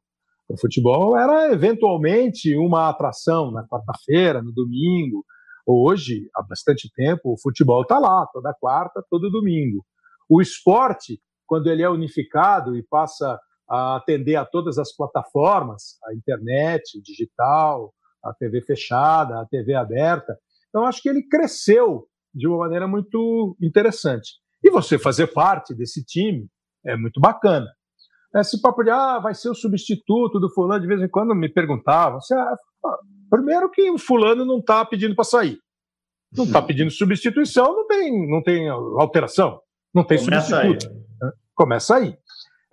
[0.48, 5.26] O futebol era eventualmente uma atração na quarta-feira, no domingo.
[5.66, 9.84] Hoje, há bastante tempo, o futebol está lá, toda quarta, todo domingo.
[10.30, 16.14] O esporte, quando ele é unificado e passa a atender a todas as plataformas, a
[16.14, 17.92] internet, digital,
[18.26, 20.38] a TV fechada, a TV aberta,
[20.70, 24.34] então acho que ele cresceu de uma maneira muito interessante.
[24.64, 26.48] E você fazer parte desse time
[26.86, 27.68] é muito bacana.
[28.36, 31.48] Esse papo de, ah, vai ser o substituto do fulano, de vez em quando me
[31.48, 32.18] perguntavam.
[32.18, 32.56] Assim, ah,
[33.30, 35.58] primeiro que o fulano não está pedindo para sair.
[36.36, 39.62] Não está pedindo substituição, não tem, não tem alteração,
[39.94, 40.88] não tem Começa substituto.
[40.88, 40.96] Aí.
[41.22, 41.32] Né?
[41.56, 42.18] Começa aí.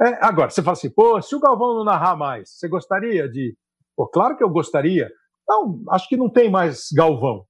[0.00, 3.56] É, agora, você fala assim, pô, se o Galvão não narrar mais, você gostaria de.
[3.94, 5.08] Pô, claro que eu gostaria.
[5.52, 7.44] Não, acho que não tem mais Galvão.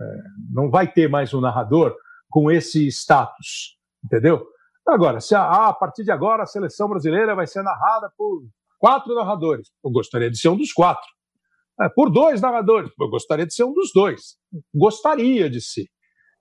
[0.00, 0.04] É,
[0.54, 1.92] não vai ter mais um narrador
[2.30, 4.46] com esse status, entendeu?
[4.86, 8.42] Agora, se a, a partir de agora a seleção brasileira vai ser narrada por
[8.78, 11.04] quatro narradores, eu gostaria de ser um dos quatro.
[11.80, 14.36] É, por dois narradores, eu gostaria de ser um dos dois.
[14.72, 15.86] Gostaria de ser.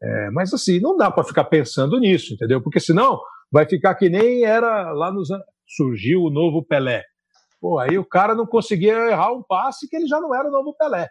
[0.01, 2.61] É, mas assim, não dá para ficar pensando nisso, entendeu?
[2.61, 3.19] Porque senão
[3.51, 5.29] vai ficar que nem era lá nos.
[5.67, 7.03] Surgiu o novo Pelé.
[7.59, 10.51] Pô, aí o cara não conseguia errar um passe que ele já não era o
[10.51, 11.07] novo Pelé.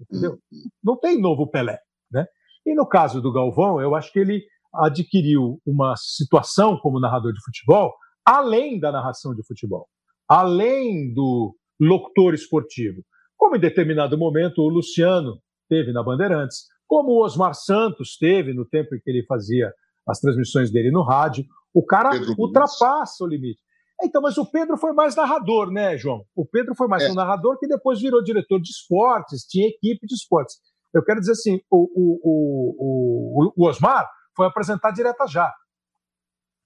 [0.00, 0.38] Entendeu?
[0.82, 1.78] Não tem novo Pelé.
[2.10, 2.26] Né?
[2.66, 4.42] E no caso do Galvão, eu acho que ele
[4.74, 7.94] adquiriu uma situação como narrador de futebol
[8.26, 9.86] além da narração de futebol,
[10.28, 13.02] além do locutor esportivo.
[13.36, 18.64] Como em determinado momento o Luciano teve na Bandeirantes, como o Osmar Santos teve no
[18.64, 19.72] tempo em que ele fazia
[20.08, 21.44] as transmissões dele no rádio.
[21.72, 23.60] O cara Pedro ultrapassa o limite.
[24.02, 26.24] Então, mas o Pedro foi mais narrador, né, João?
[26.34, 27.10] O Pedro foi mais é.
[27.10, 30.56] um narrador que depois virou diretor de esportes, tinha equipe de esportes.
[30.94, 35.52] Eu quero dizer assim, o, o, o, o Osmar foi apresentar direta já.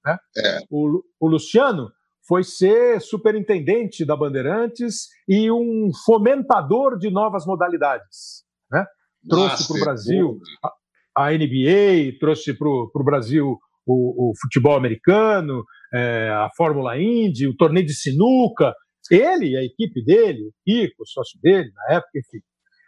[0.05, 0.17] Né?
[0.37, 0.59] É.
[0.71, 1.91] O, o Luciano
[2.27, 8.45] foi ser superintendente da Bandeirantes e um fomentador de novas modalidades.
[8.71, 8.85] Né?
[9.29, 15.65] Trouxe para o Brasil a, a, NBA, trouxe para o Brasil o, o, futebol americano,
[15.93, 18.75] é, a Fórmula Indy, o torneio de sinuca.
[19.11, 22.39] Ele a equipe dele, o Kiko, o sócio dele na época, enfim.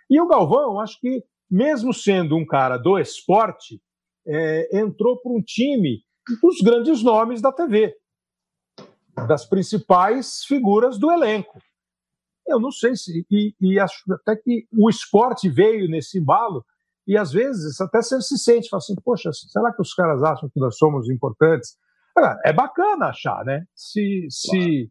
[0.09, 3.81] E o Galvão, acho que, mesmo sendo um cara do esporte,
[4.27, 6.03] é, entrou para um time
[6.41, 7.95] dos grandes nomes da TV,
[9.27, 11.59] das principais figuras do elenco.
[12.47, 13.27] Eu não sei se.
[13.31, 16.65] E, e acho até que o esporte veio nesse embalo,
[17.07, 20.49] e às vezes até você se sente, fala assim, poxa, será que os caras acham
[20.49, 21.77] que nós somos importantes?
[22.45, 23.65] É bacana achar, né?
[23.75, 24.91] Se, se,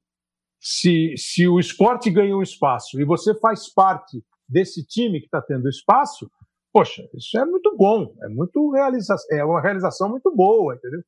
[0.60, 5.42] se, se o esporte ganha um espaço e você faz parte desse time que está
[5.42, 6.30] tendo espaço,
[6.74, 11.02] poxa, isso é muito bom, é muito realiza é uma realização muito boa, entendeu?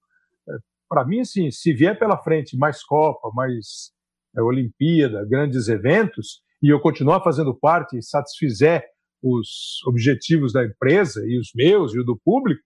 [0.49, 0.54] É,
[0.88, 3.91] Para mim, assim, se vier pela frente mais Copa, mais
[4.36, 8.84] é, Olimpíada, grandes eventos, e eu continuar fazendo parte e satisfizer
[9.21, 12.62] os objetivos da empresa e os meus e o do público,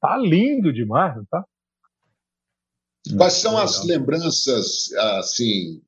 [0.00, 1.44] tá lindo demais, não tá?
[3.16, 5.80] Quais são as lembranças assim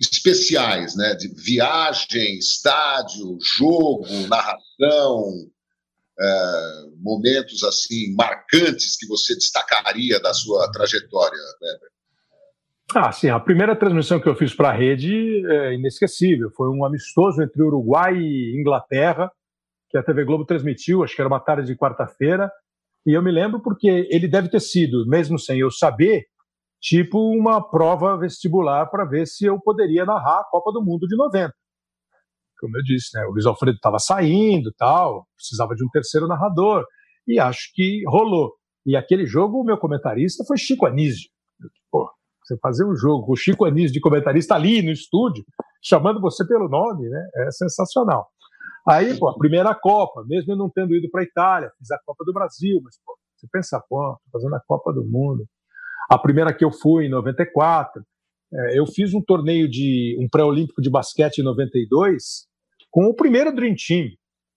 [0.00, 5.32] especiais, né, de viagem, estádio, jogo, narração,
[6.18, 11.90] é, momentos assim marcantes que você destacaria da sua trajetória, Weber?
[12.94, 13.28] Ah, sim.
[13.28, 16.50] A primeira transmissão que eu fiz para a rede é inesquecível.
[16.56, 19.30] Foi um amistoso entre Uruguai e Inglaterra,
[19.90, 22.50] que a TV Globo transmitiu, acho que era uma tarde de quarta-feira.
[23.04, 26.26] E eu me lembro porque ele deve ter sido, mesmo sem eu saber,
[26.80, 31.16] tipo uma prova vestibular para ver se eu poderia narrar a Copa do Mundo de
[31.16, 31.52] 90.
[32.58, 36.84] Como eu disse, né, o Luiz Alfredo estava saindo, tal, precisava de um terceiro narrador,
[37.26, 38.52] e acho que rolou.
[38.86, 41.28] E aquele jogo, o meu comentarista foi Chico Anísio.
[41.90, 42.08] Pô,
[42.42, 45.44] você fazer um jogo com o Chico Anísio de comentarista ali no estúdio,
[45.82, 48.28] chamando você pelo nome, né, é sensacional.
[48.88, 51.98] Aí, pô, a primeira Copa, mesmo eu não tendo ido para a Itália, fiz a
[52.06, 55.44] Copa do Brasil, mas, pô, você pensa, pô, fazendo a Copa do Mundo.
[56.10, 58.02] A primeira que eu fui em 94,
[58.52, 62.46] é, eu fiz um torneio de um pré-olímpico de basquete em 92
[62.90, 64.08] com o primeiro Dream Team,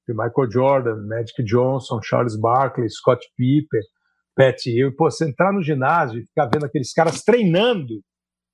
[0.07, 3.81] de Michael Jordan, Magic Johnson, Charles Barkley, Scott Pippen,
[4.35, 4.95] Pat Hill.
[4.95, 8.01] Pô, você entrar no ginásio e ficar vendo aqueles caras treinando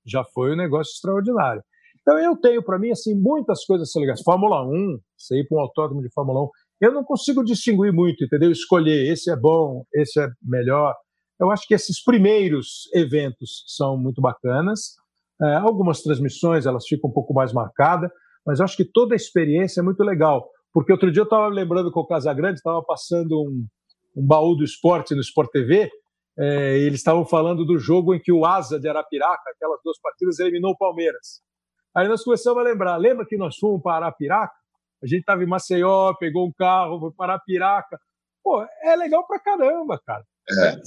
[0.06, 1.62] já foi um negócio extraordinário.
[2.02, 4.22] Então eu tenho para mim assim muitas coisas assim legais.
[4.22, 6.50] Fórmula 1, você ir para um autódromo de Fórmula 1,
[6.82, 8.52] eu não consigo distinguir muito, entendeu?
[8.52, 10.96] Escolher esse é bom, esse é melhor.
[11.40, 14.96] Eu acho que esses primeiros eventos são muito bacanas.
[15.42, 18.10] É, algumas transmissões elas ficam um pouco mais marcadas,
[18.46, 20.50] mas eu acho que toda a experiência é muito legal.
[20.74, 23.66] Porque outro dia eu estava lembrando com o Casagrande, estava passando um,
[24.16, 25.90] um, baú do esporte no Sport TV,
[26.38, 30.40] é, eles estavam falando do jogo em que o Asa de Arapiraca, aquelas duas partidas,
[30.40, 31.42] eliminou o Palmeiras.
[31.96, 34.54] Aí nós começamos a lembrar, lembra que nós fomos para Arapiraca?
[35.02, 37.98] A gente estava em Maceió, pegou um carro, foi para Arapiraca.
[38.44, 40.26] Pô, é legal pra caramba, cara.
[40.50, 40.82] É.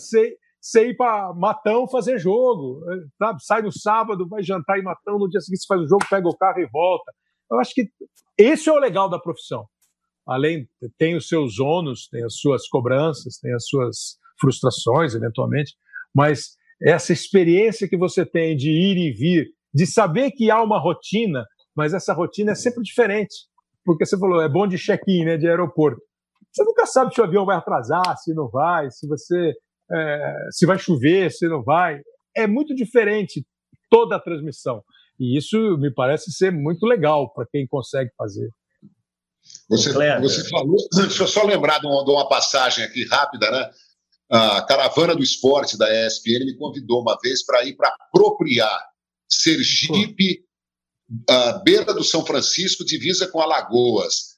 [0.83, 2.81] Ir para Matão fazer jogo,
[3.17, 3.43] sabe?
[3.45, 6.29] Sai no sábado, vai jantar em Matão, no dia seguinte você faz o jogo, pega
[6.29, 7.13] o carro e volta.
[7.51, 7.89] Eu acho que
[8.37, 9.65] esse é o legal da profissão.
[10.27, 10.69] Além,
[10.99, 15.75] tem os seus ônus, tem as suas cobranças, tem as suas frustrações, eventualmente,
[16.15, 20.79] mas essa experiência que você tem de ir e vir, de saber que há uma
[20.79, 21.45] rotina,
[21.75, 23.35] mas essa rotina é sempre diferente.
[23.85, 26.01] Porque você falou, é bom de check-in, né, de aeroporto.
[26.59, 29.55] Você nunca sabe se o avião vai atrasar, se não vai, se você
[29.91, 32.01] é, se vai chover, se não vai.
[32.37, 33.47] É muito diferente
[33.89, 34.83] toda a transmissão.
[35.21, 38.51] E isso me parece ser muito legal para quem consegue fazer.
[39.69, 43.71] Você, você falou, deixa eu só lembrar de uma, de uma, passagem aqui rápida, né?
[44.31, 48.79] A caravana do esporte da ESPN me convidou uma vez para ir para apropriar
[49.31, 50.45] Sergipe,
[51.31, 54.37] a beira do São Francisco, divisa com Alagoas.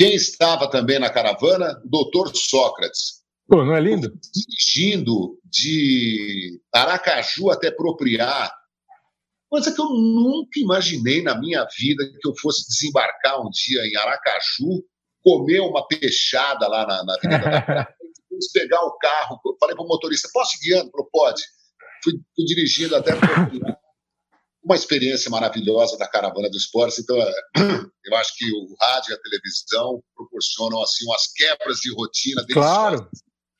[0.00, 1.78] Quem estava também na caravana?
[1.84, 3.20] O doutor Sócrates.
[3.46, 4.10] Pô, não é lindo?
[4.32, 8.50] Dirigindo de Aracaju até Propriar.
[9.50, 13.94] Coisa que eu nunca imaginei na minha vida que eu fosse desembarcar um dia em
[13.94, 14.82] Aracaju,
[15.22, 17.88] comer uma peixada lá na, na Avenida
[18.54, 19.38] pegar o carro.
[19.60, 20.90] Falei para o motorista: posso ir guiando?
[20.92, 21.42] Falou: pode.
[22.02, 23.79] Fui, fui dirigindo até Propriar
[24.62, 27.00] uma experiência maravilhosa da caravana do esporte.
[27.00, 27.32] Então, é,
[28.04, 32.44] eu acho que o rádio e a televisão proporcionam assim umas quebras de rotina.
[32.52, 33.08] Claro.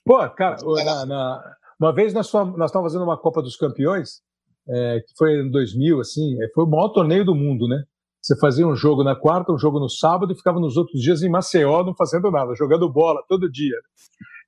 [0.04, 4.20] Pô, cara, na, na, uma vez nós, fomos, nós estávamos fazendo uma Copa dos Campeões,
[4.68, 7.82] é, que foi em 2000, assim, é, foi o maior torneio do mundo, né?
[8.22, 11.22] Você fazia um jogo na quarta, um jogo no sábado e ficava nos outros dias
[11.22, 13.76] em Maceió não fazendo nada, jogando bola todo dia.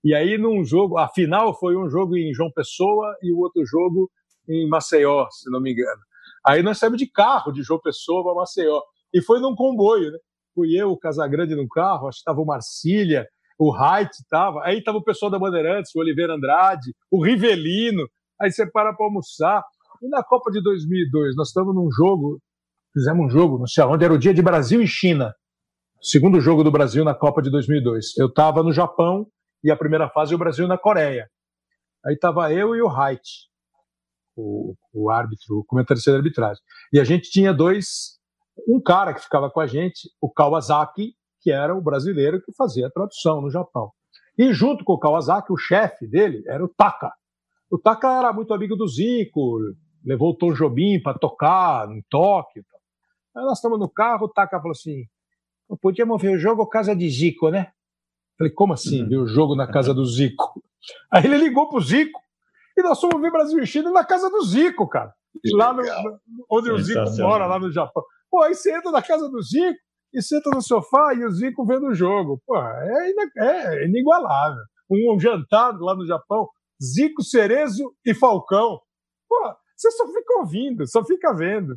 [0.04, 3.64] E aí, num jogo, a final foi um jogo em João Pessoa e o outro
[3.64, 4.10] jogo
[4.46, 6.00] em Maceió, se não me engano.
[6.46, 8.80] Aí nós saímos de carro de João Pessoa para Maceió.
[9.14, 10.18] E foi num comboio, né?
[10.54, 13.26] Fui eu, o Casagrande no carro, acho que estava o Marcília,
[13.58, 18.06] o Haidt estava, aí estava o pessoal da Bandeirantes, o Oliveira Andrade, o Rivelino,
[18.40, 19.62] aí você para para almoçar.
[20.02, 22.38] E na Copa de 2002, nós estamos num jogo,
[22.92, 25.32] fizemos um jogo, não sei onde, era o dia de Brasil e China,
[26.02, 28.18] segundo jogo do Brasil na Copa de 2002.
[28.18, 29.26] Eu estava no Japão
[29.64, 31.28] e a primeira fase o Brasil na Coreia.
[32.04, 33.22] Aí estava eu e o Haidt
[34.36, 36.62] o, o árbitro, o comentarista de arbitragem.
[36.92, 38.18] E a gente tinha dois,
[38.68, 42.86] um cara que ficava com a gente, o Kawasaki, que era o brasileiro que fazia
[42.86, 43.90] a tradução no Japão.
[44.38, 47.12] E junto com o Kawasaki, o chefe dele era o Taka.
[47.70, 49.58] O Taka era muito amigo do Zico,
[50.04, 52.64] levou o Tom Jobim para tocar em Tóquio.
[53.36, 55.04] Aí nós estamos no carro, o Taka falou assim:
[55.80, 57.72] podíamos ver o jogo casa de Zico, né?
[58.38, 59.08] Falei, como assim, uhum.
[59.08, 60.62] ver o jogo na casa do Zico?
[61.10, 62.20] Aí ele ligou pro Zico
[62.76, 65.12] e nós fomos ver Brasil e Chile na casa do Zico, cara.
[65.54, 65.82] lá no,
[66.50, 68.02] onde o Zico mora, lá no Japão.
[68.30, 69.78] Pô, aí você entra na casa do Zico
[70.12, 72.40] e senta no sofá e o Zico vendo o jogo.
[72.46, 74.62] Pô, é, é inigualável.
[74.90, 76.48] Um jantar lá no Japão,
[76.82, 78.78] Zico, Cerezo e Falcão.
[79.28, 81.76] Pô, você só fica ouvindo, só fica vendo.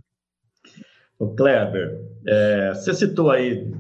[1.17, 3.71] O Kleber, é, você citou aí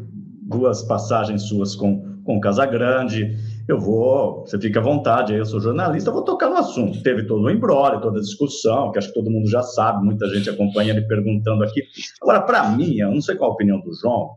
[0.45, 3.35] duas passagens suas com, com Casagrande.
[3.67, 7.01] Eu vou, você fica à vontade, eu sou jornalista, vou tocar no assunto.
[7.01, 10.27] Teve todo o embrólio, toda a discussão, que acho que todo mundo já sabe, muita
[10.29, 11.81] gente acompanha me perguntando aqui.
[12.21, 14.35] Agora, para mim, eu não sei qual a opinião do João,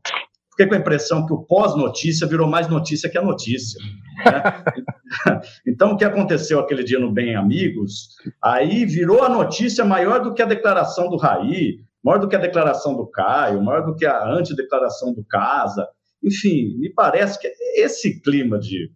[0.51, 3.79] fiquei com a impressão que o pós-notícia virou mais notícia que a notícia.
[4.24, 4.43] Né?
[5.66, 8.09] então, o que aconteceu aquele dia no Bem Amigos,
[8.43, 12.41] aí virou a notícia maior do que a declaração do Raí, maior do que a
[12.41, 15.87] declaração do Caio, maior do que a antideclaração do Casa.
[16.24, 18.91] Enfim, me parece que esse clima de,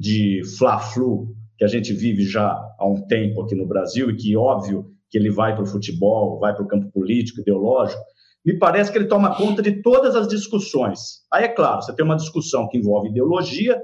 [0.00, 4.34] de fla-flu que a gente vive já há um tempo aqui no Brasil e que,
[4.34, 8.00] óbvio, que ele vai para o futebol, vai para o campo político, ideológico,
[8.42, 11.20] me parece que ele toma conta de todas as discussões.
[11.30, 13.78] Aí, é claro, você tem uma discussão que envolve ideologia,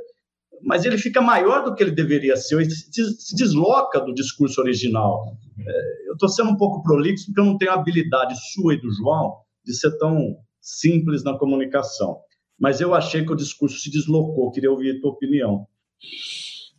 [0.62, 5.36] mas ele fica maior do que ele deveria ser, ele se desloca do discurso original.
[5.60, 8.80] É, eu estou sendo um pouco prolixo porque eu não tenho a habilidade sua e
[8.80, 12.20] do João de ser tão simples na comunicação.
[12.58, 15.66] Mas eu achei que o discurso se deslocou, queria ouvir a tua opinião.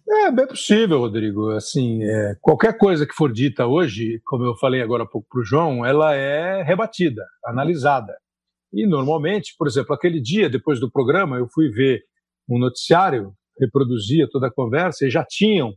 [0.09, 1.51] É bem possível, Rodrigo.
[1.51, 5.41] Assim, é, qualquer coisa que for dita hoje, como eu falei agora há pouco para
[5.41, 8.15] o João, ela é rebatida, analisada.
[8.73, 12.03] E normalmente, por exemplo, aquele dia depois do programa, eu fui ver
[12.49, 15.73] um noticiário reproduzia toda a conversa e já tinham,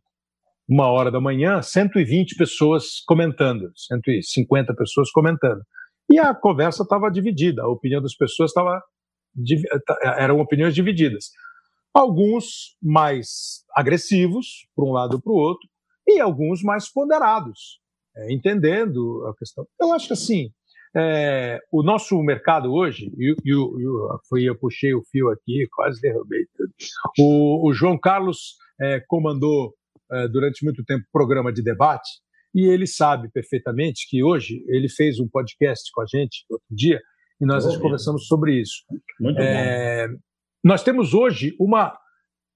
[0.69, 5.63] uma hora da manhã, 120 pessoas comentando, 150 pessoas comentando.
[6.09, 8.81] E a conversa estava dividida, a opinião das pessoas estava.
[10.17, 11.31] eram opiniões divididas.
[11.93, 15.69] Alguns mais agressivos, para um lado ou para o outro,
[16.07, 17.81] e alguns mais ponderados,
[18.17, 19.67] é, entendendo a questão.
[19.81, 20.51] Eu acho que assim,
[20.97, 23.55] é, o nosso mercado hoje, e, e,
[24.29, 26.73] foi eu puxei o fio aqui, quase derrubei tudo.
[27.19, 29.73] O, o João Carlos é, comandou
[30.11, 32.11] é, durante muito tempo programa de debate
[32.55, 37.01] e ele sabe perfeitamente que hoje ele fez um podcast com a gente outro dia
[37.41, 38.85] e nós conversamos sobre isso.
[39.21, 40.15] Muito é, bom.
[40.63, 41.99] Nós temos hoje uma,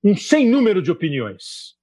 [0.05, 1.75] um sem número de opiniões.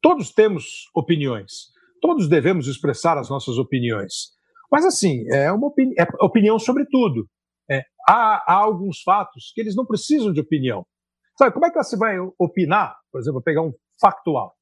[0.00, 1.72] Todos temos opiniões.
[2.00, 4.36] Todos devemos expressar as nossas opiniões.
[4.70, 7.28] Mas, assim, é uma opini é opinião sobre tudo.
[7.68, 10.86] É, há, há, alguns fatos que eles não precisam de opinião.
[11.36, 14.54] Sabe, como é que você vai opinar, por exemplo, pegar um factual?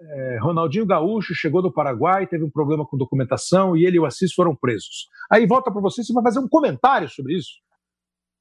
[0.00, 4.06] É, Ronaldinho Gaúcho chegou do Paraguai, teve um problema com documentação e ele e o
[4.06, 5.08] Assis foram presos.
[5.30, 7.52] Aí volta para você, você vai fazer um comentário sobre isso.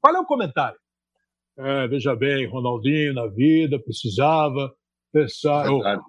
[0.01, 0.77] Qual é o comentário?
[1.57, 4.71] É, veja bem, Ronaldinho na vida precisava
[5.11, 5.65] pensar,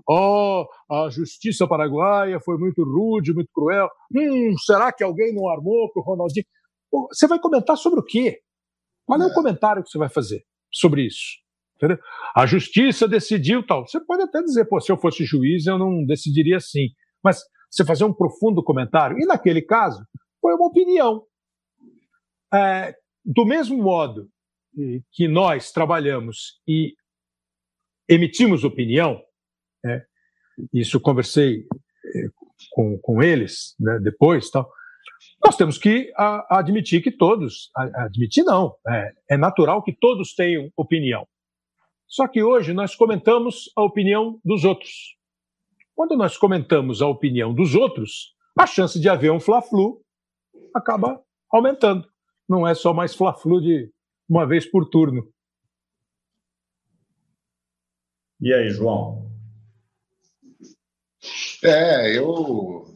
[0.09, 3.89] oh, a justiça paraguaia foi muito rude, muito cruel.
[4.15, 6.45] Hum, será que alguém não armou para o Ronaldinho?
[7.11, 8.41] Você vai comentar sobre o quê?
[9.07, 11.39] Qual é, é o comentário que você vai fazer sobre isso?
[11.77, 11.99] Entendeu?
[12.37, 13.87] A justiça decidiu tal.
[13.87, 16.89] Você pode até dizer, pô, se eu fosse juiz, eu não decidiria assim.
[17.25, 20.05] Mas você fazer um profundo comentário, e naquele caso,
[20.41, 21.25] foi uma opinião.
[22.53, 22.95] É,
[23.25, 24.31] do mesmo modo
[25.13, 26.95] que nós trabalhamos e
[28.09, 29.23] emitimos opinião,
[29.85, 30.05] né?
[30.73, 31.65] isso conversei
[32.05, 32.29] eh,
[32.71, 34.71] com, com eles né, depois, tal,
[35.45, 40.35] nós temos que a, admitir que todos, a, admitir não, é, é natural que todos
[40.35, 41.27] tenham opinião.
[42.07, 45.17] Só que hoje nós comentamos a opinião dos outros.
[45.95, 50.03] Quando nós comentamos a opinião dos outros, a chance de haver um fla-flu
[50.75, 52.09] acaba aumentando.
[52.51, 53.89] Não é só mais fla-flu de
[54.29, 55.23] uma vez por turno.
[58.41, 59.31] E aí, João?
[61.63, 62.93] É, eu.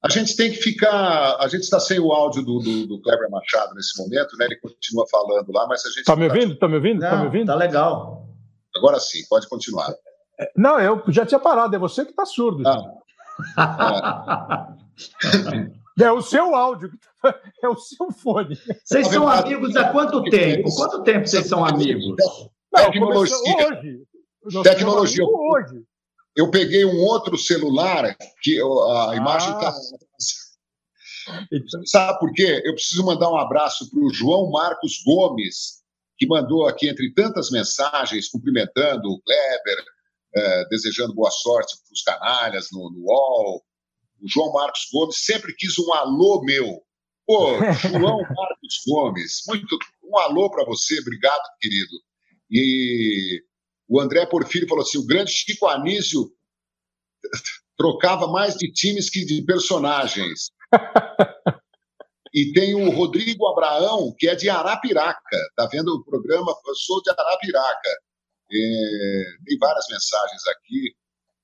[0.00, 1.36] A gente tem que ficar.
[1.40, 4.44] A gente está sem o áudio do, do, do, Kleber Machado nesse momento, né?
[4.44, 6.04] Ele continua falando lá, mas a gente.
[6.04, 6.56] Tá me ouvindo?
[6.56, 7.00] Tá me ouvindo?
[7.00, 7.46] Não, tá me ouvindo?
[7.46, 8.28] Tá legal.
[8.76, 9.92] Agora sim, pode continuar.
[10.38, 12.62] É, não, eu já tinha parado, é você que está surdo.
[12.68, 12.94] Ah.
[15.58, 15.68] É.
[16.06, 16.12] é.
[16.12, 16.90] o seu áudio,
[17.62, 18.56] é o seu fone.
[18.84, 20.74] Vocês são amigos há quanto tempo?
[20.74, 22.14] Quanto tempo vocês são amigos?
[22.72, 23.36] Não, Tecnologia.
[23.66, 24.62] Hoje.
[24.62, 25.24] Tecnologia.
[25.24, 25.84] Hoje.
[26.36, 29.70] Eu peguei um outro celular que a imagem está.
[29.70, 31.46] Ah.
[31.52, 31.84] Então...
[31.84, 32.62] Sabe por quê?
[32.64, 35.82] Eu preciso mandar um abraço para o João Marcos Gomes,
[36.16, 39.84] que mandou aqui, entre tantas mensagens, cumprimentando o Kleber,
[40.34, 43.62] é, desejando boa sorte para os canalhas no, no UOL.
[44.20, 46.82] O João Marcos Gomes sempre quis um alô meu.
[47.26, 47.56] Pô,
[47.90, 51.92] João Marcos Gomes, muito, um alô para você, obrigado, querido.
[52.50, 53.42] E
[53.88, 56.30] o André Porfírio falou assim: o grande Chico Anísio
[57.76, 60.50] trocava mais de times que de personagens.
[62.34, 65.36] E tem o Rodrigo Abraão, que é de Arapiraca.
[65.50, 66.54] Está vendo o programa?
[66.66, 67.90] Eu sou de Arapiraca.
[68.50, 70.94] É, tem várias mensagens aqui.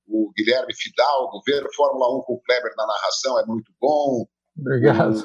[0.07, 4.27] O Guilherme Fidalgo, ver Fórmula 1 com o Kleber na narração é muito bom.
[4.59, 5.25] Obrigado.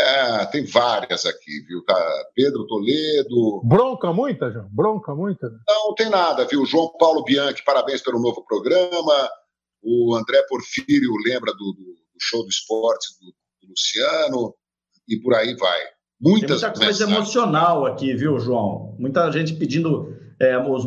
[0.00, 1.84] É, tem várias aqui, viu?
[1.84, 3.60] Tá, Pedro Toledo.
[3.64, 4.68] Bronca muita, João?
[4.70, 5.50] Bronca muita?
[5.68, 6.64] Não, não tem nada, viu?
[6.64, 9.28] João Paulo Bianchi, parabéns pelo novo programa.
[9.82, 14.54] O André Porfírio lembra do, do, do show do esporte do, do, Luciano
[15.08, 15.80] e por aí vai.
[16.20, 17.16] Muitas tem muita coisa mensagens.
[17.16, 18.96] emocional aqui, viu, João?
[18.98, 20.16] Muita gente pedindo.
[20.40, 20.86] É, os,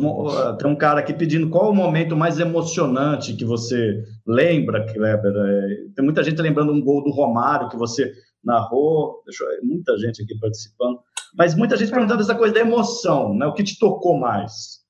[0.58, 5.32] tem um cara aqui pedindo qual o momento mais emocionante que você lembra, Kleber.
[5.32, 9.22] É, tem muita gente lembrando um gol do Romário que você narrou.
[9.24, 10.98] Deixa eu, muita gente aqui participando.
[11.36, 13.46] Mas muita gente perguntando essa coisa da emoção, né?
[13.46, 14.82] O que te tocou mais?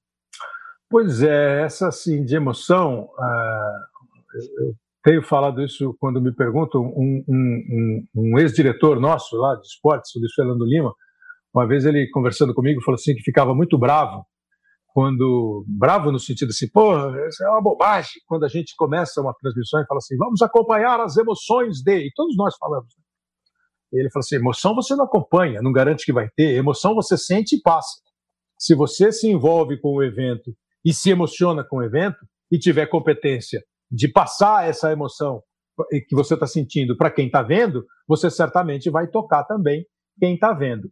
[0.89, 3.09] Pois é, essa assim de emoção.
[3.19, 3.95] Uh
[4.59, 10.15] eu tenho falado isso quando me perguntam, um, um, um ex-diretor nosso lá de esportes,
[10.15, 10.93] o Luiz Fernando Lima,
[11.55, 14.25] uma vez ele conversando comigo falou assim que ficava muito bravo
[14.95, 16.95] quando bravo no sentido assim, pô,
[17.27, 21.01] isso é uma bobagem quando a gente começa uma transmissão e fala assim, vamos acompanhar
[21.01, 22.95] as emoções de, e todos nós falamos.
[22.97, 24.01] Né?
[24.01, 27.57] Ele falou assim, emoção você não acompanha, não garante que vai ter, emoção você sente
[27.57, 28.01] e passa.
[28.57, 32.19] Se você se envolve com o evento e se emociona com o evento
[32.49, 35.43] e tiver competência de passar essa emoção
[36.09, 39.85] que você está sentindo para quem está vendo, você certamente vai tocar também
[40.21, 40.89] quem está vendo.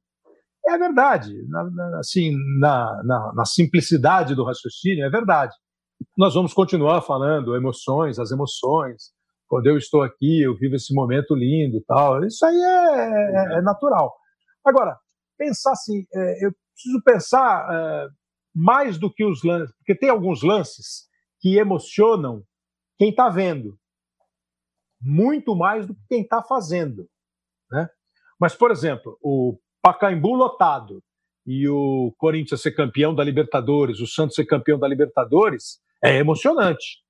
[0.66, 5.54] É verdade, na, na, assim, na, na, simplicidade do raciocínio, é verdade.
[6.16, 9.10] Nós vamos continuar falando emoções, as emoções.
[9.48, 12.24] Quando eu estou aqui, eu vivo esse momento lindo, tal.
[12.24, 14.14] Isso aí é, é, é natural.
[14.64, 14.96] Agora,
[15.36, 18.08] pensar assim, é, eu preciso pensar é,
[18.54, 21.08] mais do que os lances, porque tem alguns lances
[21.40, 22.42] que emocionam
[22.98, 23.76] quem está vendo,
[25.00, 27.08] muito mais do que quem está fazendo.
[27.70, 27.88] Né?
[28.40, 31.02] Mas, por exemplo, o Pacaembu lotado
[31.46, 37.02] e o Corinthians ser campeão da Libertadores, o Santos ser campeão da Libertadores, é emocionante.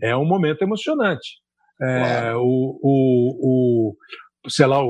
[0.00, 1.40] É um momento emocionante.
[1.80, 3.94] É, o, o,
[4.44, 4.88] o, sei lá, o,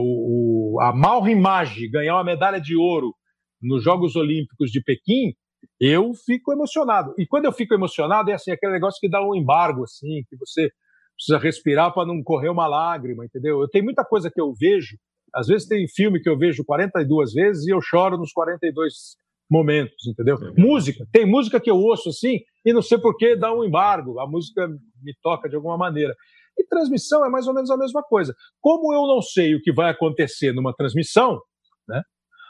[0.77, 3.15] o, a Malrim Maggi ganhar uma medalha de ouro
[3.61, 5.35] nos Jogos Olímpicos de Pequim
[5.81, 7.15] eu fico emocionado.
[7.19, 10.37] E quando eu fico emocionado, é assim, aquele negócio que dá um embargo, assim, que
[10.37, 10.71] você
[11.17, 13.61] precisa respirar para não correr uma lágrima, entendeu?
[13.61, 14.97] Eu tenho muita coisa que eu vejo,
[15.35, 19.17] às vezes tem filme que eu vejo 42 vezes e eu choro nos 42
[19.51, 20.37] momentos, entendeu?
[20.37, 20.61] É.
[20.61, 24.19] Música, tem música que eu ouço assim e não sei por que dá um embargo,
[24.19, 24.67] a música
[25.03, 26.15] me toca de alguma maneira.
[26.57, 28.35] E transmissão é mais ou menos a mesma coisa.
[28.61, 31.41] Como eu não sei o que vai acontecer numa transmissão,
[31.89, 32.01] né?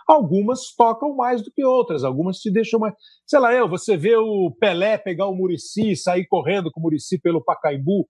[0.06, 2.94] Algumas tocam mais do que outras, algumas te deixam mais.
[3.26, 6.82] Sei lá, eu, você vê o Pelé pegar o Murici e sair correndo com o
[6.82, 8.06] Murici pelo Pacaembu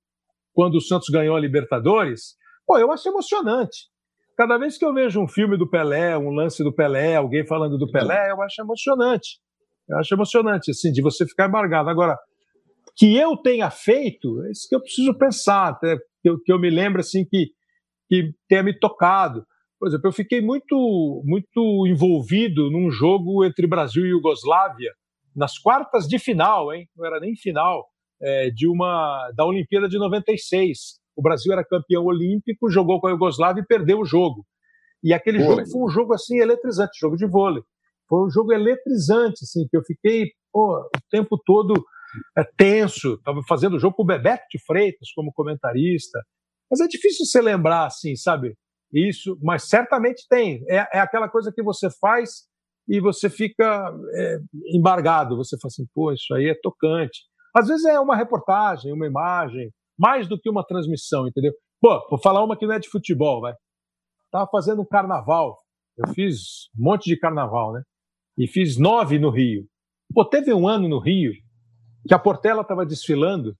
[0.52, 2.34] quando o Santos ganhou a Libertadores.
[2.66, 3.93] Pô, eu acho emocionante.
[4.36, 7.78] Cada vez que eu vejo um filme do Pelé, um lance do Pelé, alguém falando
[7.78, 9.38] do Pelé, eu acho emocionante.
[9.88, 11.88] Eu acho emocionante, assim, de você ficar embargado.
[11.88, 12.18] Agora,
[12.96, 16.70] que eu tenha feito, é isso que eu preciso pensar, que, eu, que eu me
[16.70, 17.50] lembro, assim, que,
[18.08, 19.44] que tenha me tocado.
[19.78, 24.92] Por exemplo, eu fiquei muito, muito envolvido num jogo entre Brasil e Iugoslávia,
[25.34, 26.88] nas quartas de final, hein?
[26.96, 27.84] não era nem final,
[28.22, 31.03] é, de uma da Olimpíada de 96.
[31.16, 34.44] O Brasil era campeão olímpico, jogou com a Iugoslávia e perdeu o jogo.
[35.02, 37.62] E aquele jogo foi um jogo assim eletrizante, jogo de vôlei.
[38.08, 41.74] Foi um jogo eletrizante, assim, que eu fiquei pô, o tempo todo
[42.36, 43.14] é, tenso.
[43.14, 46.20] Estava fazendo o jogo com o Bebeto de Freitas como comentarista.
[46.70, 48.56] Mas é difícil você lembrar, assim, sabe?
[48.94, 50.64] isso, mas certamente tem.
[50.68, 52.44] É, é aquela coisa que você faz
[52.88, 54.38] e você fica é,
[54.72, 55.36] embargado.
[55.36, 57.22] Você fala assim, pô, isso aí é tocante.
[57.54, 61.52] Às vezes é uma reportagem, uma imagem, mais do que uma transmissão, entendeu?
[61.80, 63.54] Pô, vou falar uma que não é de futebol, vai.
[64.30, 65.56] Tava fazendo um carnaval.
[65.96, 67.82] Eu fiz um monte de carnaval, né?
[68.36, 69.66] E fiz nove no Rio.
[70.12, 71.32] Pô, teve um ano no Rio
[72.06, 73.54] que a Portela estava desfilando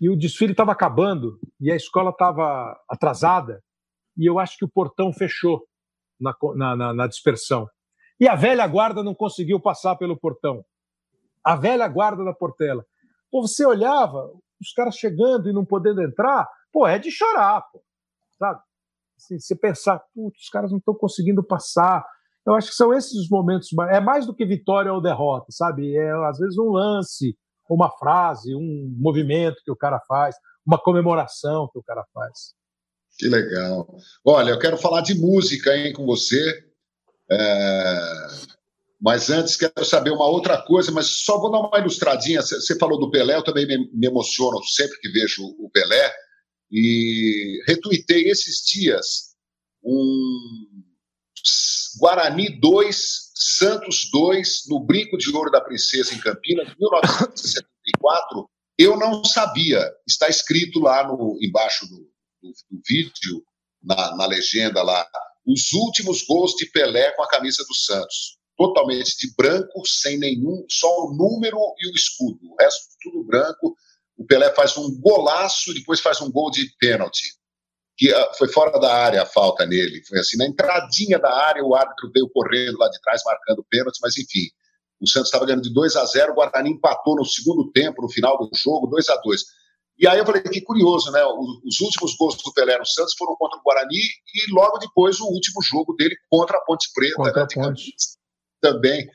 [0.00, 3.60] e o desfile estava acabando e a escola estava atrasada
[4.16, 5.66] e eu acho que o portão fechou
[6.20, 6.34] na,
[6.76, 7.66] na, na dispersão.
[8.20, 10.64] E a velha guarda não conseguiu passar pelo portão.
[11.44, 12.84] A velha guarda da Portela.
[13.30, 14.30] Pô, você olhava,
[14.60, 17.82] os caras chegando e não podendo entrar, pô, é de chorar, pô,
[18.38, 18.60] sabe?
[19.16, 22.04] Assim, você pensar, putz, os caras não estão conseguindo passar.
[22.46, 25.96] Eu acho que são esses os momentos, é mais do que vitória ou derrota, sabe?
[25.96, 27.36] É às vezes um lance,
[27.68, 30.36] uma frase, um movimento que o cara faz,
[30.66, 32.54] uma comemoração que o cara faz.
[33.18, 33.86] Que legal.
[34.24, 36.64] Olha, eu quero falar de música hein, com você.
[37.30, 38.26] É...
[39.04, 42.40] Mas antes quero saber uma outra coisa, mas só vou dar uma ilustradinha.
[42.40, 46.10] Você falou do Pelé, eu também me emociono sempre que vejo o Pelé.
[46.72, 49.34] E retuitei esses dias
[49.84, 50.84] um
[52.00, 58.48] Guarani 2, Santos 2, no Brinco de Ouro da Princesa, em Campinas, 1974.
[58.78, 59.86] Eu não sabia.
[60.08, 62.10] Está escrito lá no, embaixo do,
[62.42, 63.44] do, do vídeo,
[63.82, 65.06] na, na legenda lá,
[65.46, 68.42] os últimos gols de Pelé com a camisa do Santos.
[68.56, 72.38] Totalmente de branco, sem nenhum, só o número e o escudo.
[72.52, 73.76] O resto tudo branco.
[74.16, 77.34] O Pelé faz um golaço, depois faz um gol de pênalti.
[77.96, 80.04] Que ah, foi fora da área a falta nele.
[80.06, 83.98] Foi assim, na entradinha da área, o árbitro veio correndo lá de trás, marcando pênalti,
[84.00, 84.48] mas enfim.
[85.00, 88.08] O Santos estava ganhando de 2 a 0 o Guarani empatou no segundo tempo, no
[88.08, 89.42] final do jogo, 2 a 2
[89.98, 91.24] e aí eu falei, que curioso, né?
[91.24, 95.26] Os últimos gols do Pelé no Santos foram contra o Guarani e logo depois o
[95.26, 97.14] último jogo dele contra a Ponte Preta.
[97.14, 97.46] Contra né?
[97.48, 97.94] a Ponte.
[98.72, 99.06] Também.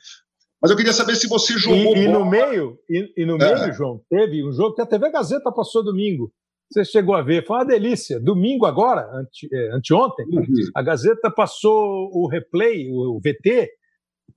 [0.60, 1.96] Mas eu queria saber se você jogou.
[1.96, 3.54] E, e no meio, e, e no é.
[3.54, 6.32] meio, João, teve um jogo que a TV Gazeta passou domingo.
[6.70, 8.20] Você chegou a ver, foi uma delícia.
[8.20, 10.44] Domingo agora, ante, é, anteontem, uhum.
[10.76, 13.68] a Gazeta passou o replay, o, o VT,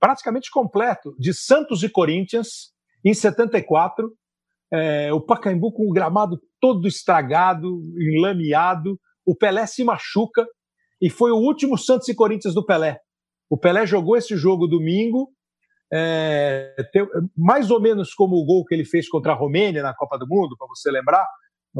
[0.00, 2.72] praticamente completo, de Santos e Corinthians,
[3.04, 4.10] em 74,
[4.72, 10.44] é, o Pacaembu com o gramado todo estragado, enlameado, o Pelé se machuca
[11.00, 12.98] e foi o último Santos e Corinthians do Pelé.
[13.54, 15.28] O Pelé jogou esse jogo domingo,
[15.92, 19.94] é, tem, mais ou menos como o gol que ele fez contra a Romênia na
[19.94, 21.24] Copa do Mundo, para você lembrar.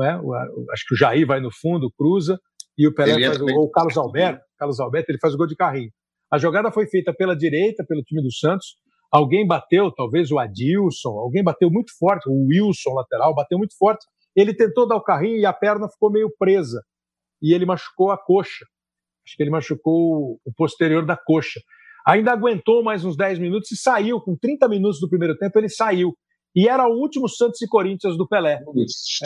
[0.01, 0.17] É?
[0.17, 0.33] O,
[0.73, 2.39] acho que o Jair vai no fundo, cruza,
[2.79, 3.65] e o Pelé ele faz o gol.
[3.65, 5.91] O Carlos Alberto, Carlos Alberto, ele faz o gol de carrinho.
[6.31, 8.77] A jogada foi feita pela direita, pelo time do Santos,
[9.11, 14.05] Alguém bateu, talvez o Adilson, alguém bateu muito forte, o Wilson, lateral, bateu muito forte.
[14.35, 16.83] Ele tentou dar o carrinho e a perna ficou meio presa.
[17.41, 18.65] E ele machucou a coxa.
[19.27, 21.61] Acho que ele machucou o posterior da coxa.
[22.07, 24.21] Ainda aguentou mais uns 10 minutos e saiu.
[24.21, 26.15] Com 30 minutos do primeiro tempo, ele saiu.
[26.55, 28.61] E era o último Santos e Corinthians do Pelé.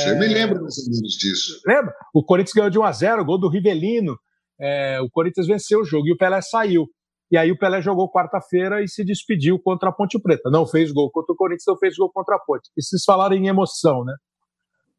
[0.06, 0.18] Eu é...
[0.18, 1.60] me lembro mais ou menos disso.
[1.66, 1.92] Lembra?
[2.14, 4.16] O Corinthians ganhou de 1 a 0 gol do Rivelino.
[4.60, 6.86] É, o Corinthians venceu o jogo e o Pelé saiu.
[7.30, 10.48] E aí o Pelé jogou quarta-feira e se despediu contra a Ponte Preta.
[10.50, 12.70] Não fez gol contra o Corinthians, não fez gol contra a Ponte.
[12.76, 14.14] E vocês falaram em emoção, né?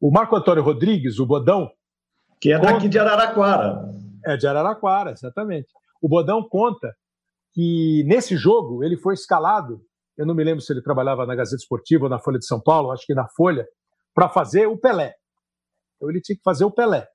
[0.00, 1.68] O Marco Antônio Rodrigues, o Bodão.
[2.40, 2.88] Que é daqui conta...
[2.88, 3.90] de Araraquara.
[4.26, 5.68] É, de Araraquara, exatamente.
[6.00, 6.94] O Bodão conta
[7.52, 9.80] que nesse jogo ele foi escalado.
[10.16, 12.60] Eu não me lembro se ele trabalhava na Gazeta Esportiva ou na Folha de São
[12.60, 13.66] Paulo, acho que na Folha,
[14.14, 15.14] para fazer o Pelé.
[15.96, 17.06] Então ele tinha que fazer o Pelé.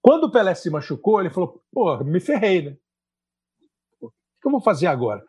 [0.00, 2.76] Quando o Pelé se machucou, ele falou: pô, me ferrei, né?
[4.00, 4.10] O
[4.40, 5.22] que eu vou fazer agora?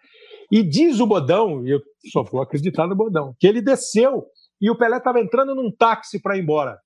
[0.51, 1.81] E diz o Bodão, e eu
[2.11, 4.25] só vou acreditar no Bodão, que ele desceu
[4.61, 6.79] e o Pelé estava entrando num táxi para ir embora.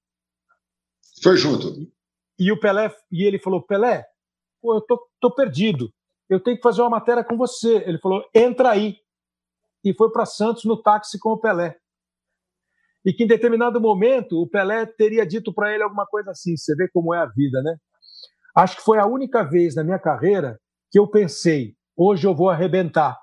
[1.22, 1.92] Foi junto.
[2.40, 4.06] E o Pelé, e ele falou: Pelé,
[4.62, 5.90] pô, eu tô, tô perdido.
[6.30, 7.78] Eu tenho que fazer uma matéria com você.
[7.86, 8.98] Ele falou: entra aí.
[9.84, 11.78] E foi para Santos no táxi com o Pelé.
[13.06, 16.76] E que em determinado momento o Pelé teria dito para ele alguma coisa assim: você
[16.76, 17.76] vê como é a vida, né?
[18.56, 20.60] Acho que foi a única vez na minha carreira
[20.90, 23.18] que eu pensei: hoje eu vou arrebentar.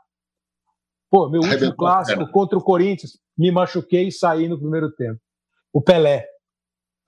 [1.11, 5.19] Pô, meu último Arrebentou, clássico contra o Corinthians, me machuquei e saí no primeiro tempo.
[5.73, 6.27] O Pelé.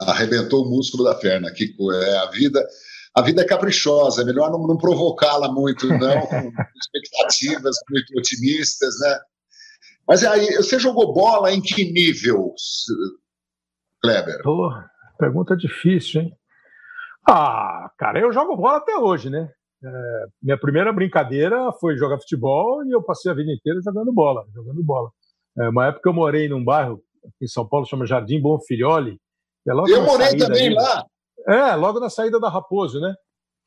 [0.07, 1.50] Arrebentou o músculo da perna.
[1.50, 2.64] Que é a vida.
[3.14, 6.50] A vida é caprichosa, é melhor não, não provocá-la muito, não, com
[6.80, 9.18] expectativas muito otimistas, né?
[10.09, 12.55] Mas aí, você jogou bola em que nível,
[14.03, 14.40] Kleber?
[15.18, 16.32] Pergunta difícil, hein?
[17.28, 19.53] Ah, cara, eu jogo bola até hoje, né?
[19.84, 24.44] É, minha primeira brincadeira foi jogar futebol e eu passei a vida inteira jogando bola,
[24.55, 25.11] jogando bola.
[25.59, 27.03] É, uma época eu morei num bairro
[27.40, 29.20] em São Paulo chama Jardim Bom Filhole.
[29.68, 31.04] É eu morei também ali, lá.
[31.48, 33.14] É, logo na saída da Raposo, né?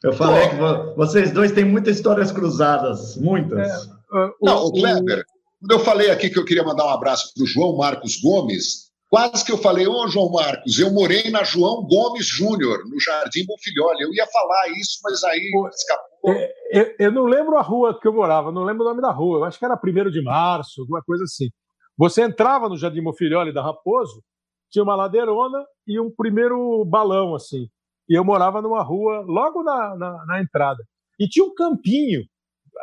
[0.03, 3.59] Eu falei Pô, que vocês dois têm muitas histórias cruzadas, muitas.
[3.59, 5.25] É, uh, Não, o, o Kleber,
[5.59, 8.85] quando eu falei aqui que eu queria mandar um abraço para o João Marcos Gomes,
[9.15, 13.45] Quase que eu falei, ô João Marcos, eu morei na João Gomes Júnior, no Jardim
[13.45, 14.01] Bonfilholi.
[14.01, 16.33] Eu ia falar isso, mas aí Pô, escapou.
[16.33, 19.11] É, eu, eu, não lembro a rua que eu morava, não lembro o nome da
[19.11, 19.39] rua.
[19.39, 21.49] Eu acho que era 1 de março, alguma coisa assim.
[21.97, 24.21] Você entrava no Jardim Bonfilholi da Raposo,
[24.75, 27.67] tinha uma ladeirona e um primeiro balão, assim.
[28.09, 30.83] E eu morava numa rua logo na, na, na entrada.
[31.17, 32.23] E tinha um campinho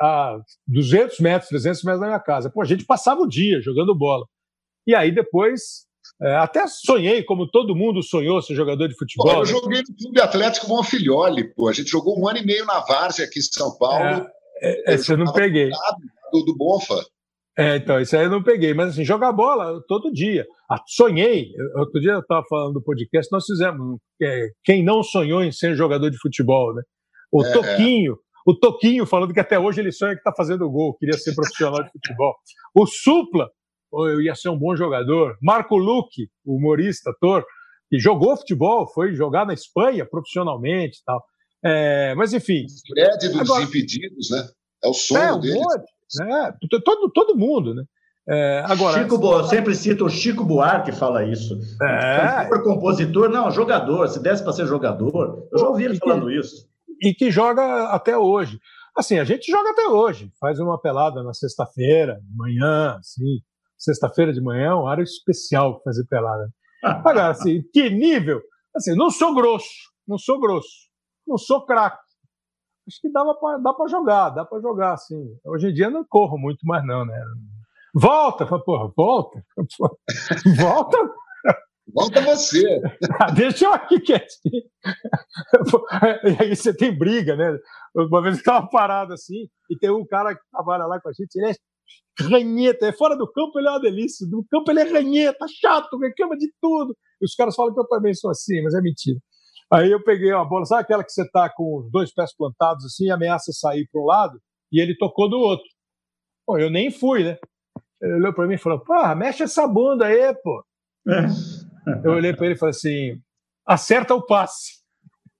[0.01, 2.51] a 200 metros, 300 metros da minha casa.
[2.51, 4.24] Pô, a gente passava o dia jogando bola.
[4.86, 5.86] E aí depois
[6.20, 9.26] é, até sonhei, como todo mundo sonhou, ser jogador de futebol.
[9.26, 11.68] Pô, eu joguei no Clube Atlético Bonfilholi, pô.
[11.68, 14.26] A gente jogou um ano e meio na Várzea aqui em São Paulo.
[14.62, 15.68] É, é, esse eu não peguei.
[16.32, 17.05] Do, do Bonfa.
[17.57, 20.46] É, então, isso aí eu não peguei, mas assim, jogar bola todo dia.
[20.70, 25.42] Ah, sonhei, outro dia eu estava falando do podcast, nós fizemos é, quem não sonhou
[25.44, 26.82] em ser jogador de futebol, né?
[27.30, 30.96] O é, Toquinho, o Toquinho falando que até hoje ele sonha que está fazendo gol,
[30.96, 32.34] queria ser profissional de futebol.
[32.74, 33.48] O Supla,
[33.92, 35.36] eu ia ser um bom jogador.
[35.42, 37.44] Marco Luque, humorista, ator,
[37.90, 41.22] que jogou futebol, foi jogar na Espanha profissionalmente e tal.
[41.64, 42.64] É, mas enfim.
[42.88, 44.48] Fred dos Agora, Impedidos, né?
[44.82, 45.55] É o sonho é, um dele.
[45.55, 46.54] Monte, né?
[46.84, 47.84] Todo, todo mundo, né?
[48.28, 49.38] É, agora, Chico Bo...
[49.38, 51.58] eu sempre cito o Chico Buarque fala isso.
[51.82, 52.44] É.
[52.44, 54.08] Super compositor, não, jogador.
[54.08, 56.68] Se desse para ser jogador, eu já ouvi ele falando isso.
[57.00, 58.60] E que joga até hoje.
[58.96, 60.30] Assim, a gente joga até hoje.
[60.38, 63.40] Faz uma pelada na sexta-feira, de manhã, assim.
[63.76, 66.48] Sexta-feira de manhã é um área especial para fazer pelada.
[66.84, 68.40] Agora, assim, que nível?
[68.76, 69.66] Assim, não sou grosso,
[70.06, 70.88] não sou grosso,
[71.26, 72.11] não sou craque
[72.87, 75.37] acho que dava pra, dá para jogar, dá para jogar, assim.
[75.45, 77.14] Hoje em dia não corro muito mais, não, né?
[77.95, 79.45] Volta, porra, volta,
[80.59, 80.99] volta.
[81.95, 82.80] Volta você.
[83.20, 84.62] Ah, deixa eu aqui quietinho.
[86.24, 87.59] E aí você tem briga, né?
[87.95, 91.12] Uma vez eu estava parado assim, e tem um cara que trabalha lá com a
[91.12, 91.55] gente, ele é
[92.20, 95.99] ranheta, é fora do campo ele é uma delícia, no campo ele é ranheta, chato,
[95.99, 96.97] reclama de tudo.
[97.20, 99.18] E os caras falam que eu também sou assim, mas é mentira.
[99.73, 102.85] Aí eu peguei uma bola, sabe aquela que você tá com os dois pés plantados
[102.85, 104.39] assim, ameaça sair para um lado,
[104.70, 105.64] e ele tocou do outro.
[106.47, 107.39] Pô, eu nem fui, né?
[108.03, 110.62] Ele olhou para mim e falou: Porra, mexe essa bunda aí, pô.
[111.09, 111.27] É.
[112.05, 113.18] Eu olhei para ele e falei assim:
[113.66, 114.83] acerta o passe.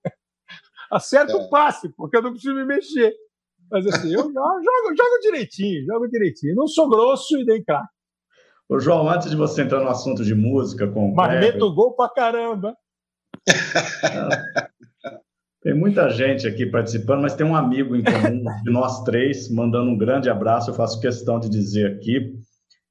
[0.91, 1.37] acerta é.
[1.37, 3.13] o passe, porque eu não preciso me mexer.
[3.71, 6.55] Mas assim, eu jogo, jogo direitinho, jogo direitinho.
[6.55, 7.87] Não sou grosso e nem craque.
[8.69, 12.09] Ô, João, antes de você entrar no assunto de música com Mas meto gol pra
[12.09, 12.75] caramba.
[15.63, 19.91] Tem muita gente aqui participando, mas tem um amigo em comum de nós três, mandando
[19.91, 20.71] um grande abraço.
[20.71, 22.35] Eu faço questão de dizer aqui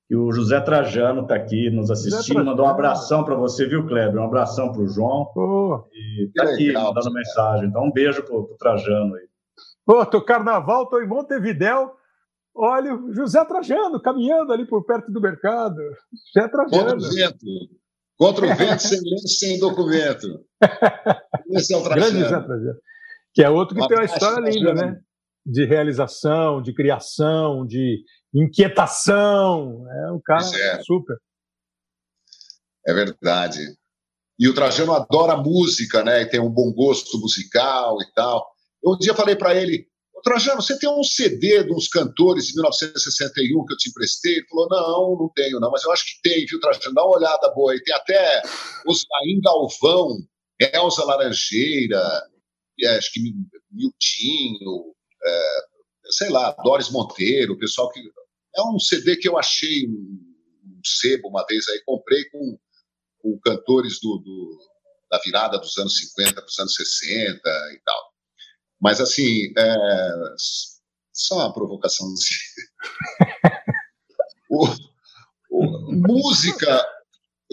[0.08, 4.22] que o José Trajano está aqui nos assistindo, mandou um abração para você, viu, Kleber?
[4.22, 5.30] Um abração para o João.
[5.36, 7.68] Oh, e está aqui legal, mandando mensagem.
[7.68, 9.28] Então, um beijo para o Trajano aí.
[9.86, 11.92] Pô, tô carnaval, tô em Montevidéu.
[12.56, 15.78] Olha, o José Trajano caminhando ali por perto do mercado.
[16.34, 17.02] José Trajano.
[18.22, 20.46] Contra o vento, sem lei, sem documento.
[21.50, 22.38] Esse é o Grande Zé
[23.34, 25.02] Que é outro que Uma tem uma história linda, né?
[25.44, 29.84] De realização, de criação, de inquietação.
[29.90, 30.84] É um cara é.
[30.84, 31.18] super.
[32.86, 33.58] É verdade.
[34.38, 36.22] E o Trajano adora música, né?
[36.22, 38.48] E tem um bom gosto musical e tal.
[38.84, 39.88] Eu um dia falei para ele:
[40.24, 44.34] Trajano, você tem um CD de uns cantores de 1961 que eu te emprestei?
[44.34, 46.94] Ele falou, não, não tenho não, mas eu acho que tem, viu, Trajano?
[46.94, 47.82] Dá uma olhada boa aí.
[47.84, 48.42] Tem até
[48.86, 50.18] Osmaim Galvão,
[50.60, 52.24] Elza Laranjeira,
[52.98, 53.20] acho que
[53.72, 54.94] Miltinho,
[55.24, 55.58] é,
[56.12, 58.00] sei lá, Doris Monteiro, o pessoal que...
[58.56, 60.20] É um CD que eu achei um,
[60.66, 62.60] um sebo uma vez aí, comprei com,
[63.20, 64.60] com cantores do, do,
[65.10, 67.38] da virada dos anos 50 para os anos 60
[67.74, 68.11] e tal.
[68.82, 69.76] Mas, assim, é,
[71.14, 72.08] só uma provocação.
[74.50, 74.66] o,
[75.52, 76.84] o, música,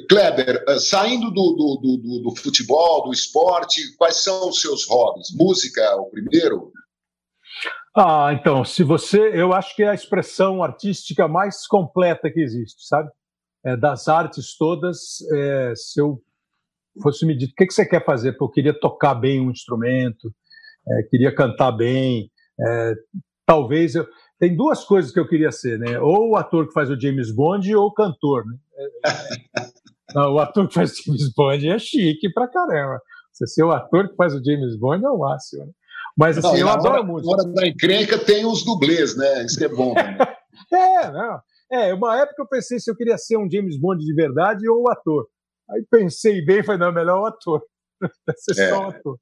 [0.08, 5.28] Kleber, é, saindo do, do, do, do, futebol, do esporte, quais são os seus hobbies?
[5.34, 6.72] Música é o primeiro?
[7.94, 9.18] Ah, então, se você.
[9.34, 13.10] Eu acho que é a expressão artística mais completa que existe, sabe?
[13.64, 16.22] É, das artes todas, é, se eu
[17.02, 19.50] fosse me dizer o que, que você quer fazer, porque eu queria tocar bem um
[19.50, 20.32] instrumento,
[20.90, 22.30] é, queria cantar bem.
[22.60, 22.94] É,
[23.46, 24.06] talvez eu.
[24.38, 25.98] Tem duas coisas que eu queria ser, né?
[25.98, 28.56] Ou o ator que faz o James Bond ou o cantor, né?
[30.14, 33.00] Não, o ator que faz o James Bond é chique pra caramba.
[33.32, 35.72] Você ser o ator que faz o James Bond é o máximo, né?
[36.16, 37.36] Mas assim, não, eu adoro hora, música.
[37.36, 39.44] Na hora da encrenca tem os dublês, né?
[39.44, 39.92] Isso é bom.
[39.94, 40.16] Né?
[40.72, 41.40] é, não.
[41.70, 44.84] É, uma época eu pensei se eu queria ser um James Bond de verdade ou
[44.84, 45.26] o ator.
[45.70, 47.62] Aí pensei bem, falei, não, melhor o ator.
[48.38, 48.70] ser é.
[48.70, 49.18] só o ator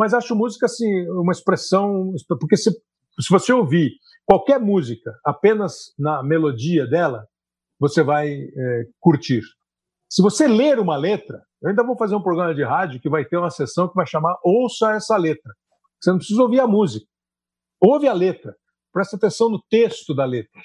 [0.00, 3.92] mas acho música assim uma expressão porque se, se você ouvir
[4.24, 7.26] qualquer música apenas na melodia dela
[7.78, 9.42] você vai é, curtir.
[10.08, 13.26] Se você ler uma letra eu ainda vou fazer um programa de rádio que vai
[13.26, 15.52] ter uma sessão que vai chamar ouça essa letra.
[16.00, 17.06] Você não precisa ouvir a música.
[17.78, 18.56] Ouve a letra.
[18.90, 20.58] Presta atenção no texto da letra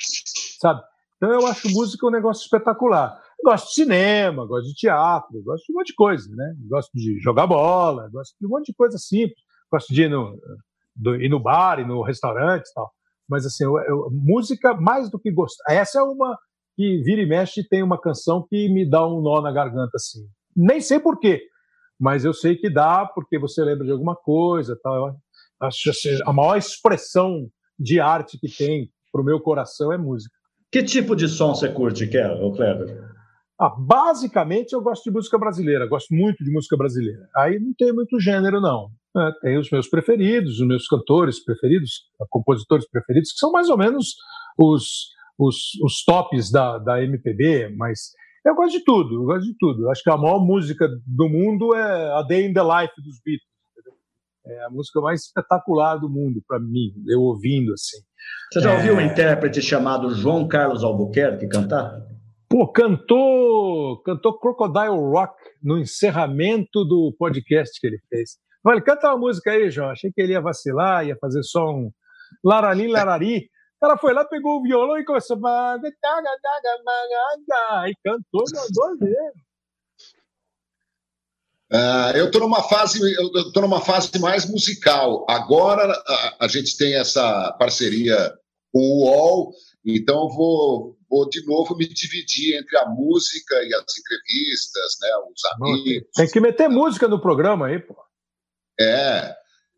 [0.65, 0.81] sabe?
[1.17, 5.71] Então eu acho música um negócio espetacular gosto de cinema, gosto de teatro, gosto de
[5.71, 6.55] um monte de coisa, né?
[6.67, 9.39] Gosto de jogar bola, gosto de um monte de coisa simples.
[9.71, 10.37] Gosto de ir no,
[10.95, 12.91] do, ir no bar, ir no restaurante e tal.
[13.29, 15.71] Mas, assim, eu, eu, música, mais do que gostar.
[15.71, 16.37] Essa é uma
[16.75, 20.19] que vira e mexe tem uma canção que me dá um nó na garganta, assim.
[20.55, 21.41] Nem sei por quê,
[21.99, 25.15] mas eu sei que dá porque você lembra de alguma coisa tal.
[25.59, 27.47] Acho assim, a maior expressão
[27.79, 30.33] de arte que tem para o meu coração é música.
[30.71, 32.07] Que tipo de som você curte,
[32.51, 33.14] Kleber?
[33.59, 37.27] Ah, basicamente, eu gosto de música brasileira, gosto muito de música brasileira.
[37.37, 38.89] Aí não tem muito gênero, não.
[39.17, 43.77] É, tem os meus preferidos, os meus cantores preferidos, compositores preferidos, que são mais ou
[43.77, 44.15] menos
[44.57, 45.07] os,
[45.39, 48.11] os, os tops da, da MPB, mas
[48.45, 49.89] eu gosto de tudo, eu gosto de tudo.
[49.89, 53.55] Acho que a maior música do mundo é a Day in the Life dos Beatles.
[54.47, 57.97] É a música mais espetacular do mundo para mim, eu ouvindo assim.
[58.51, 58.97] Você já ouviu é...
[58.97, 62.14] um intérprete chamado João Carlos Albuquerque cantar?
[62.55, 68.37] Pô, cantou, cantou Crocodile Rock no encerramento do podcast que ele fez.
[68.65, 69.89] Olha, canta uma música aí, João.
[69.89, 71.91] Achei que ele ia vacilar, ia fazer só um
[72.41, 73.49] larali, larari.
[73.81, 75.35] Cara foi lá, pegou o violão e começou.
[77.89, 78.99] E cantou, mandou.
[81.73, 85.25] Uh, eu estou numa fase, eu estou numa fase mais musical.
[85.29, 88.33] Agora a, a, gente tem essa parceria
[88.71, 89.51] com o UOL,
[89.85, 95.09] então eu vou, vou de novo me dividir entre a música e as entrevistas, né,
[95.31, 96.09] os amigos.
[96.15, 97.95] Tem que meter música no programa aí, pô.
[98.79, 99.35] É,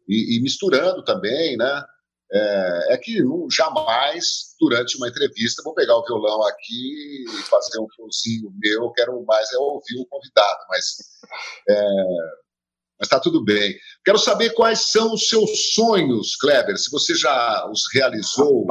[0.07, 1.83] e, e misturando também, né?
[2.29, 7.79] É, é, que não, jamais, durante uma entrevista, vou pegar o violão aqui e fazer
[7.79, 10.97] um showzinho meu, quero mais é ouvir o convidado, mas
[11.69, 11.85] é,
[12.99, 13.75] mas está tudo bem.
[14.03, 18.65] Quero saber quais são os seus sonhos, Kleber, se você já os realizou,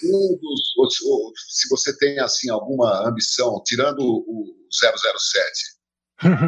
[0.00, 6.44] todos, ou, ou, se você tem assim alguma ambição, tirando o 007.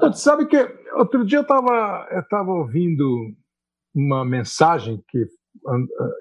[0.00, 0.56] Você sabe que
[0.94, 3.06] outro dia eu estava eu tava ouvindo
[3.94, 5.26] uma mensagem que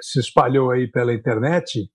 [0.01, 1.89] se espalhou aí pela internet,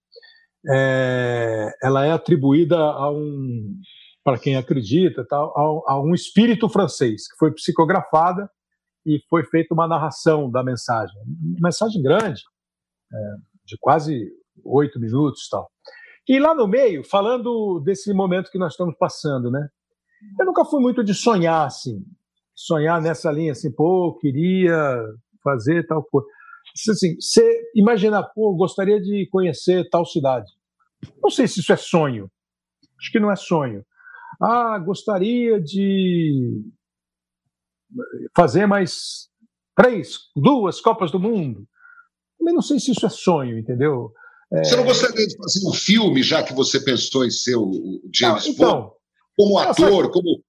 [0.68, 3.78] é, ela é atribuída a um,
[4.26, 8.50] para quem acredita, tal, a, a, um espírito francês que foi psicografada
[9.06, 11.14] e foi feita uma narração da mensagem,
[11.56, 12.42] uma mensagem grande,
[13.14, 13.16] é,
[13.64, 14.28] de quase
[14.64, 15.70] oito minutos, tal.
[16.28, 19.68] E lá no meio, falando desse momento que nós estamos passando, né?
[20.40, 22.04] Eu nunca fui muito de sonhar assim,
[22.52, 25.04] sonhar nessa linha assim, pô, queria
[25.40, 26.26] fazer tal coisa
[26.90, 30.50] assim, você imagina, pô, gostaria de conhecer tal cidade.
[31.22, 32.28] Não sei se isso é sonho.
[32.98, 33.84] Acho que não é sonho.
[34.40, 36.62] Ah, gostaria de
[38.34, 39.28] fazer mais
[39.76, 41.66] três, duas Copas do Mundo.
[42.38, 44.12] Também não sei se isso é sonho, entendeu?
[44.52, 44.64] É...
[44.64, 48.46] Você não gostaria de fazer um filme, já que você pensou em ser o James
[48.46, 48.92] não, então, Bond?
[49.36, 50.44] Como ator, como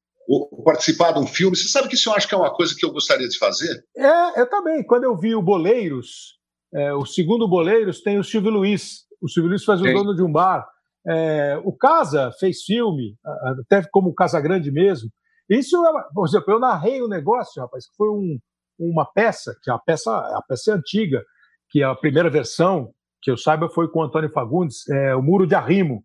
[0.64, 1.56] participar de um filme.
[1.56, 3.84] Você sabe que isso eu acho que é uma coisa que eu gostaria de fazer?
[3.96, 4.84] É, eu também.
[4.86, 6.38] Quando eu vi o Boleiros,
[6.74, 9.06] é, o segundo Boleiros tem o Silvio Luiz.
[9.22, 10.68] O Silvio Luiz faz o dono de um bar.
[11.08, 13.16] É, o Casa fez filme,
[13.62, 15.10] até como Casa Grande mesmo.
[15.50, 18.38] Isso, é, por exemplo, eu narrei o um negócio, rapaz, que foi um,
[18.78, 21.24] uma peça, que a peça, a peça é antiga,
[21.70, 22.92] que a primeira versão,
[23.22, 26.04] que eu saiba, foi com o Antônio Fagundes, é, o Muro de Arrimo,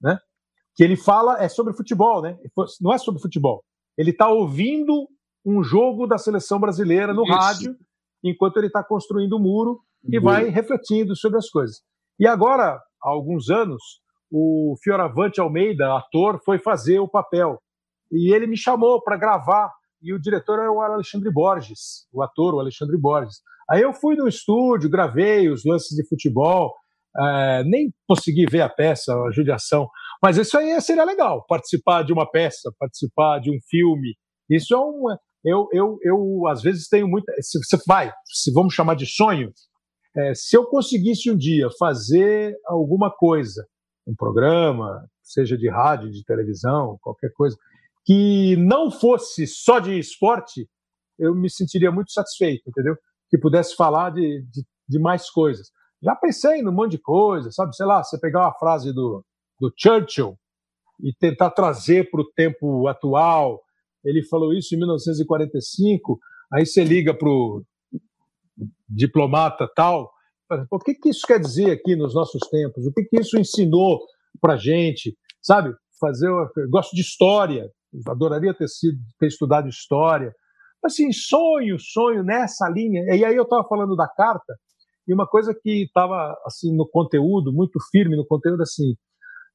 [0.00, 0.18] né?
[0.76, 2.36] que ele fala é sobre futebol, né?
[2.80, 3.64] Não é sobre futebol.
[3.96, 5.08] Ele está ouvindo
[5.44, 7.32] um jogo da seleção brasileira no Isso.
[7.32, 7.76] rádio,
[8.22, 11.80] enquanto ele está construindo o um muro e vai refletindo sobre as coisas.
[12.18, 13.82] E agora, há alguns anos,
[14.30, 17.58] o Fioravante Almeida, ator, foi fazer o papel.
[18.10, 19.72] E ele me chamou para gravar.
[20.02, 23.36] E o diretor era o Alexandre Borges, o ator, o Alexandre Borges.
[23.68, 26.72] Aí eu fui no estúdio, gravei os lances de futebol,
[27.18, 29.88] é, nem consegui ver a peça, a judiação,
[30.22, 34.14] mas isso aí seria legal, participar de uma peça, participar de um filme.
[34.50, 35.04] Isso é um.
[35.44, 37.32] Eu, eu, eu às vezes tenho muita.
[37.40, 39.52] Se você vai, se vamos chamar de sonho,
[40.16, 43.66] é, se eu conseguisse um dia fazer alguma coisa,
[44.06, 47.56] um programa, seja de rádio, de televisão, qualquer coisa,
[48.04, 50.68] que não fosse só de esporte,
[51.18, 52.96] eu me sentiria muito satisfeito, entendeu?
[53.28, 55.72] Que pudesse falar de, de, de mais coisas.
[56.02, 57.74] Já pensei num monte de coisa, sabe?
[57.74, 59.24] Sei lá, você pegar uma frase do,
[59.60, 60.38] do Churchill
[61.00, 63.62] e tentar trazer para o tempo atual.
[64.04, 66.18] Ele falou isso em 1945.
[66.52, 67.64] Aí você liga para o
[68.88, 70.12] diplomata tal.
[70.70, 72.86] O que, que isso quer dizer aqui nos nossos tempos?
[72.86, 74.00] O que, que isso ensinou
[74.40, 75.16] para gente?
[75.42, 75.74] Sabe?
[76.00, 76.28] Fazer.
[76.28, 77.68] Eu gosto de história.
[78.08, 80.32] Adoraria ter sido ter estudado história.
[80.84, 83.02] Assim, sonho, sonho nessa linha.
[83.14, 84.54] E aí eu estava falando da carta
[85.08, 88.94] e uma coisa que estava assim no conteúdo muito firme no conteúdo assim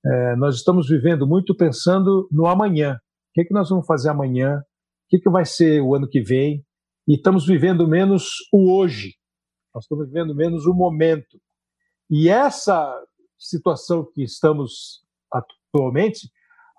[0.05, 2.95] é, nós estamos vivendo muito pensando no amanhã.
[2.95, 4.57] O que, que nós vamos fazer amanhã?
[4.57, 4.63] O
[5.09, 6.63] que, que vai ser o ano que vem?
[7.07, 9.13] E estamos vivendo menos o hoje.
[9.73, 11.39] Nós estamos vivendo menos o momento.
[12.09, 12.93] E essa
[13.37, 15.01] situação que estamos
[15.31, 16.29] atualmente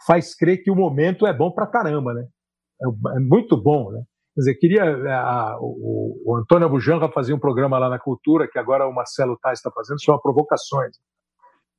[0.07, 2.27] faz crer que o momento é bom para caramba, né?
[2.83, 4.03] É, é, muito bom, né?
[4.35, 4.83] Quer dizer, queria.
[4.83, 8.95] É, a, o, o Antônio Abujanra fazia um programa lá na Cultura, que agora o
[8.95, 10.97] Marcelo Tais está fazendo, chama Provocações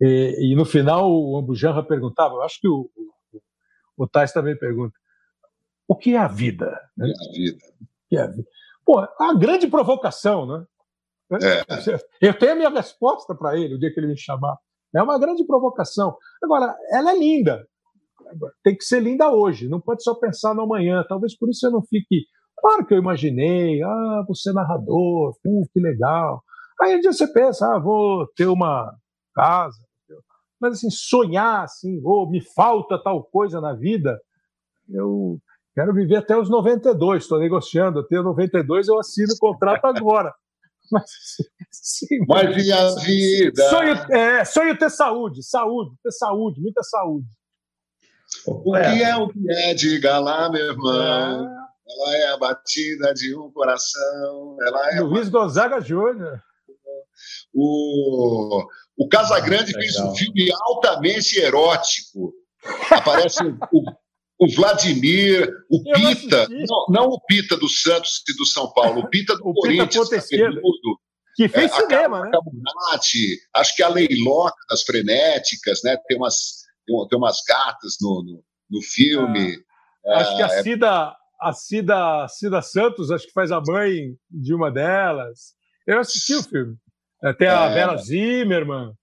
[0.01, 3.41] E, e no final o Ambujanra perguntava, eu acho que o, o,
[3.97, 4.95] o Tais também pergunta,
[5.87, 6.79] o que é a vida?
[6.97, 7.07] Né?
[7.07, 7.57] O que é a vida?
[7.81, 8.47] O que é a vida?
[8.85, 10.65] Pô, a grande provocação, né?
[11.41, 11.63] É.
[12.21, 14.57] Eu tenho a minha resposta para ele o dia que ele me chamar.
[14.95, 16.15] É uma grande provocação.
[16.43, 17.65] Agora, ela é linda.
[18.63, 21.03] Tem que ser linda hoje, não pode só pensar no amanhã.
[21.07, 22.25] Talvez por isso eu não fique.
[22.57, 26.41] Claro que eu imaginei, ah, você é narrador, uh, que legal.
[26.81, 28.93] Aí um dia você pensa, ah, vou ter uma
[29.35, 29.77] casa.
[30.59, 34.17] Mas assim, sonhar assim, oh, me falta tal coisa na vida,
[34.89, 35.37] eu
[35.75, 40.33] quero viver até os 92, estou negociando, até 92 eu assino o contrato agora.
[40.93, 41.09] Mas,
[41.71, 43.69] sim, mas e a vida?
[43.69, 47.27] Sonho, é, sonho ter saúde, saúde, ter saúde, muita saúde.
[48.45, 48.95] O é.
[48.95, 49.73] que é o que é?
[49.73, 51.47] Diga lá, meu irmão.
[51.47, 51.63] É.
[51.85, 54.57] Ela é a batida de um coração.
[54.61, 55.41] Ela é Luiz uma...
[55.41, 56.41] Gonzaga Júnior.
[57.53, 58.63] O,
[58.97, 62.33] o Casagrande fez um filme altamente erótico.
[62.89, 63.83] Aparece o,
[64.43, 68.99] o Vladimir, o Eu Pita, não, não, o Pita do Santos e do São Paulo,
[69.01, 70.21] o Pita do o Corinthians, Pita
[71.35, 72.31] que fez é, cinema, né?
[72.31, 75.97] Cabunati, acho que a Leiloca das Frenéticas, né?
[76.07, 79.57] Tem umas, tem umas gatas no, no, no filme.
[80.05, 84.13] É, acho que a é Cida, a Cida, Cida Santos, acho que faz a mãe
[84.29, 85.53] de uma delas.
[85.87, 86.75] Eu assisti o filme.
[87.37, 87.73] Tem a é.
[87.73, 88.93] Vera Zimmerman.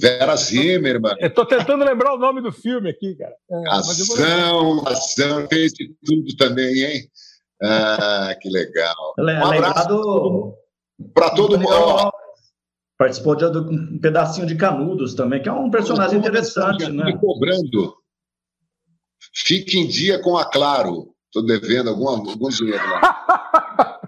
[0.00, 1.14] Vera Zimmerman.
[1.18, 3.34] Eu tô tentando lembrar o nome do filme aqui, cara.
[3.50, 7.10] É, ação, ação, fez de tudo também, hein?
[7.62, 9.14] Ah, que legal.
[9.18, 10.54] Um abraço
[11.14, 12.12] para todo mundo.
[12.98, 17.04] Participou de um pedacinho de Canudos também, que é um personagem interessante, né?
[17.04, 17.96] Me cobrando.
[19.34, 21.12] Fique em dia com a Claro.
[21.26, 24.00] Estou devendo algum, algum dinheiro lá.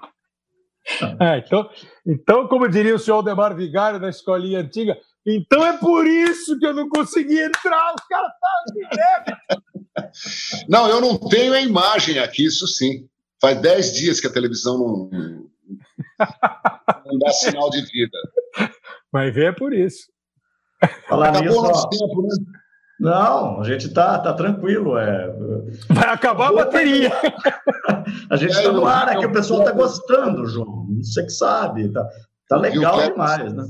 [1.19, 1.71] é, então,
[2.07, 6.67] então, como diria o senhor Aldemar Vigário da escolinha antiga, então é por isso que
[6.67, 8.65] eu não consegui entrar, os caras estão
[10.69, 13.09] Não, eu não tenho a imagem aqui, isso sim.
[13.41, 15.11] Faz dez dias que a televisão não,
[17.07, 18.19] não dá sinal de vida.
[19.13, 20.13] Vai ver é por isso.
[21.09, 22.29] Falar Acabou nisso, nosso tempo, né?
[23.01, 24.97] Não, a gente tá, tá tranquilo.
[24.97, 25.29] É...
[25.91, 27.13] Vai acabar a bateria.
[28.31, 30.87] a gente está é, no ar, é que o pessoal está gostando, João.
[31.03, 31.93] Você que sabe.
[31.93, 32.09] Tá,
[32.49, 33.65] tá legal demais, né?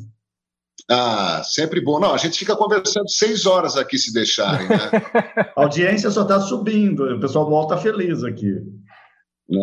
[0.90, 1.98] Ah, sempre bom.
[1.98, 4.76] Não, a gente fica conversando seis horas aqui se deixarem, né?
[5.56, 8.54] a audiência só está subindo, o pessoal volta feliz aqui.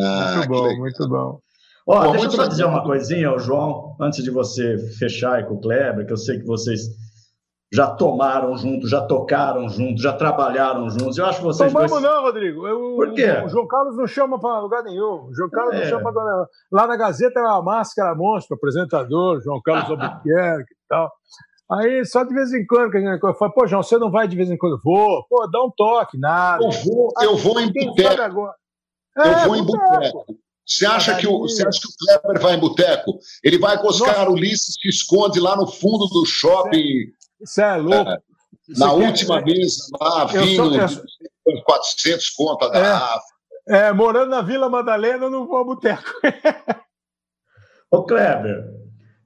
[0.01, 1.39] Ah, muito bom, muito bom.
[1.87, 5.55] Ó, bom, deixa eu só dizer uma coisinha, João, antes de você fechar aí com
[5.55, 6.81] o Kleber, que eu sei que vocês
[7.73, 11.17] já tomaram juntos, já tocaram juntos, já trabalharam juntos.
[11.17, 11.71] Eu acho que vocês.
[11.71, 12.03] Tomamos dois...
[12.03, 12.67] não, Rodrigo.
[12.67, 13.31] Eu, Por quê?
[13.45, 15.27] O João Carlos não chama para lugar nenhum.
[15.27, 15.79] O João Carlos é.
[15.79, 16.47] não chama para.
[16.71, 21.11] Lá na Gazeta é uma máscara monstro, apresentador, João Carlos Albuquerque tal.
[21.71, 24.27] Aí só de vez em quando que a gente fala, pô, João, você não vai
[24.27, 24.79] de vez em quando?
[24.83, 26.63] Vou, pô, dá um toque, nada.
[26.63, 28.49] Eu vou, eu vou em boteco.
[29.17, 30.25] É, eu vou em boteco.
[30.65, 33.19] Você acha, que o, você acha que o Kleber vai em boteco?
[33.43, 34.29] Ele vai com Oscar Nossa.
[34.31, 37.07] Ulisses, se esconde lá no fundo do shopping.
[37.41, 38.09] Isso é louco.
[38.09, 38.17] É,
[38.77, 39.53] na última quer...
[39.53, 41.63] mesa, lá, vindo, eu...
[41.63, 42.71] 400 conto a é.
[42.71, 43.23] garrafa.
[43.67, 46.09] É, é, morando na Vila Madalena, eu não vou a boteco.
[47.89, 48.80] Ô, Kleber,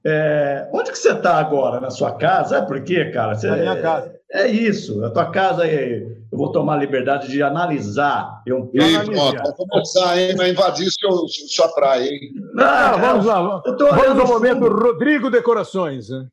[0.08, 1.80] é, onde que você está agora?
[1.80, 2.58] Na sua casa?
[2.58, 3.34] É por quê, cara?
[3.34, 4.14] Você, na minha casa.
[4.30, 5.98] É, é isso, a tua casa é,
[6.32, 8.42] eu vou tomar a liberdade de analisar.
[8.46, 10.36] Eu, eu Ih, pronto, vai começar, hein?
[10.36, 11.10] Vai invadir seu,
[11.48, 12.32] sua praia, hein?
[12.54, 13.62] Não, ah, vamos lá.
[13.64, 16.08] Vamos ao momento Rodrigo Decorações.
[16.08, 16.26] Né?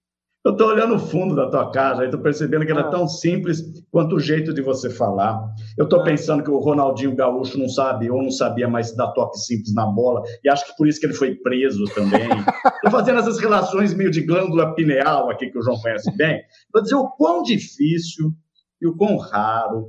[0.46, 2.90] Eu estou olhando o fundo da tua casa e estou percebendo que ela é ah.
[2.90, 5.42] tão simples quanto o jeito de você falar.
[5.78, 6.04] Eu estou ah.
[6.04, 9.86] pensando que o Ronaldinho Gaúcho não sabe ou não sabia mais dar toque simples na
[9.86, 12.28] bola e acho que por isso que ele foi preso também.
[12.76, 16.42] Estou fazendo essas relações meio de glândula pineal aqui que o João conhece bem.
[16.74, 18.34] Para dizer o quão difícil
[18.82, 19.88] e o quão raro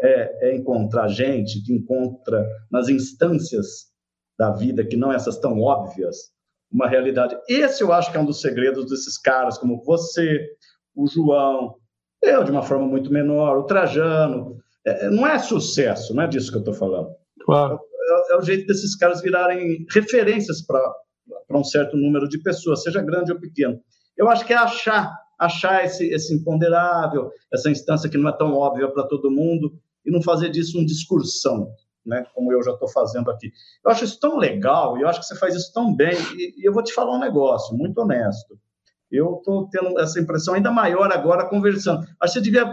[0.00, 2.42] é, é encontrar gente que encontra
[2.72, 3.90] nas instâncias
[4.38, 6.30] da vida que não essas tão óbvias
[6.70, 7.36] uma realidade.
[7.48, 10.46] Esse eu acho que é um dos segredos desses caras, como você,
[10.94, 11.74] o João,
[12.22, 14.56] eu de uma forma muito menor, o Trajano.
[14.86, 17.08] É, é não é sucesso, não é disso que eu estou falando.
[17.44, 17.80] Claro.
[18.28, 23.02] É, é, o jeito desses caras virarem referências para um certo número de pessoas, seja
[23.02, 23.80] grande ou pequeno.
[24.16, 28.54] Eu acho que é achar, achar esse, esse imponderável, essa instância que não é tão
[28.54, 29.72] óbvia para todo mundo,
[30.04, 31.68] e não fazer disso um discursão
[32.04, 33.52] né, como eu já estou fazendo aqui.
[33.84, 36.16] Eu acho isso tão legal e eu acho que você faz isso tão bem.
[36.34, 38.58] E, e eu vou te falar um negócio, muito honesto.
[39.10, 42.00] Eu estou tendo essa impressão ainda maior agora conversando.
[42.20, 42.72] Acho que você devia,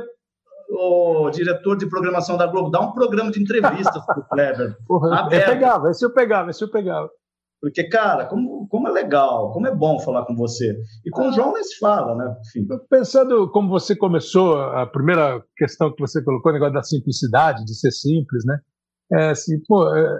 [0.70, 4.78] o diretor de programação da Globo, dar um programa de entrevistas para o Kleber.
[4.86, 7.10] Porra, eu pegava, esse eu pegava, esse eu pegava.
[7.60, 10.78] Porque, cara, como como é legal, como é bom falar com você.
[11.06, 12.36] E com o João nem se fala, né?
[12.48, 12.68] Enfim.
[12.90, 17.74] Pensando como você começou, a primeira questão que você colocou, o negócio da simplicidade, de
[17.74, 18.60] ser simples, né?
[19.14, 20.20] É assim, pô, é,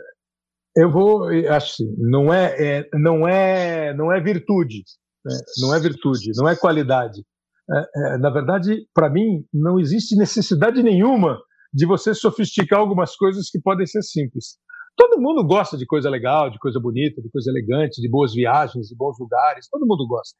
[0.78, 4.84] eu vou, acho assim, não é, é, não é, não é virtude,
[5.26, 5.36] né?
[5.60, 7.22] não é virtude, não é qualidade.
[7.70, 11.38] É, é, na verdade, para mim, não existe necessidade nenhuma
[11.74, 14.58] de você sofisticar algumas coisas que podem ser simples.
[14.96, 18.88] Todo mundo gosta de coisa legal, de coisa bonita, de coisa elegante, de boas viagens,
[18.88, 19.68] de bons lugares.
[19.70, 20.36] Todo mundo gosta.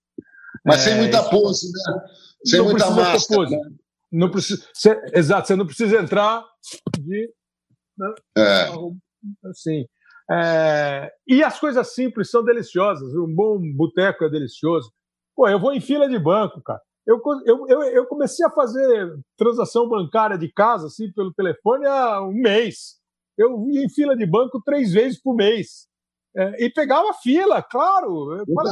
[0.66, 2.02] Mas sem é, muita pose, né?
[2.44, 3.50] Sem muita máscara.
[3.50, 3.58] Né?
[4.12, 4.66] Não precisa,
[5.14, 6.44] exato, você não precisa entrar
[6.98, 7.30] de.
[7.98, 8.14] Né?
[8.38, 9.50] É.
[9.50, 9.86] Assim.
[10.30, 13.14] É, e as coisas simples são deliciosas.
[13.16, 14.92] Um bom boteco é delicioso.
[15.36, 16.82] Pô, eu vou em fila de banco, cara.
[17.06, 22.22] Eu, eu, eu, eu comecei a fazer transação bancária de casa, assim, pelo telefone há
[22.22, 22.98] um mês.
[23.38, 25.88] Eu ia em fila de banco três vezes por mês.
[26.36, 28.10] É, e pegava fila, claro.
[28.14, 28.72] Qual é, o, qual, é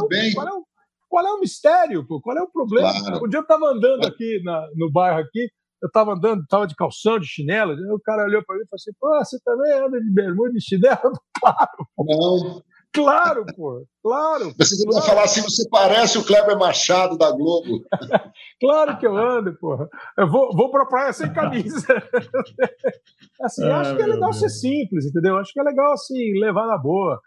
[0.51, 0.65] o,
[1.07, 2.05] qual é, o, mistério?
[2.05, 2.19] Pô?
[2.19, 2.91] Qual é o problema?
[2.91, 3.25] Claro.
[3.25, 5.49] Um dia eu estava andando aqui na, no bairro aqui,
[5.85, 8.75] eu estava andando, estava de calção, de chinelo, o cara olhou para mim e falou
[8.75, 10.99] assim, pô, você também anda de bermuda e de chinelo?
[11.37, 11.87] Claro.
[11.99, 12.63] Não.
[12.91, 14.53] Claro, pô, claro.
[14.57, 14.99] Você claro.
[14.99, 17.81] vai falar assim, você parece o Kleber Machado da Globo.
[18.59, 19.77] claro que eu ando, pô.
[20.17, 21.85] Eu vou, vou pra praia sem camisa.
[23.41, 25.37] assim, acho que é legal ser simples, entendeu?
[25.37, 27.19] Acho que é legal, assim, levar na boa.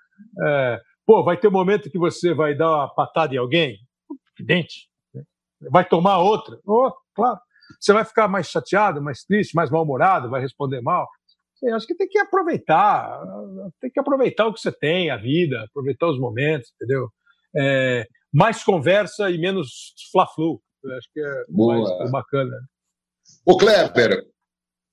[0.42, 3.76] É, pô, vai ter um momento que você vai dar uma patada em alguém?
[4.38, 4.88] Evidente.
[5.14, 5.22] Né?
[5.70, 6.59] Vai tomar outra?
[6.66, 7.38] Oh, claro.
[7.80, 11.06] Você vai ficar mais chateado, mais triste, mais mal-humorado, vai responder mal?
[11.62, 13.20] Eu acho que tem que aproveitar,
[13.80, 17.08] tem que aproveitar o que você tem, a vida, aproveitar os momentos, entendeu?
[17.56, 20.60] É, mais conversa e menos fla-flu.
[20.96, 21.98] Acho que é Boa.
[21.98, 22.56] mais bacana.
[23.44, 24.24] Ô, Kleber,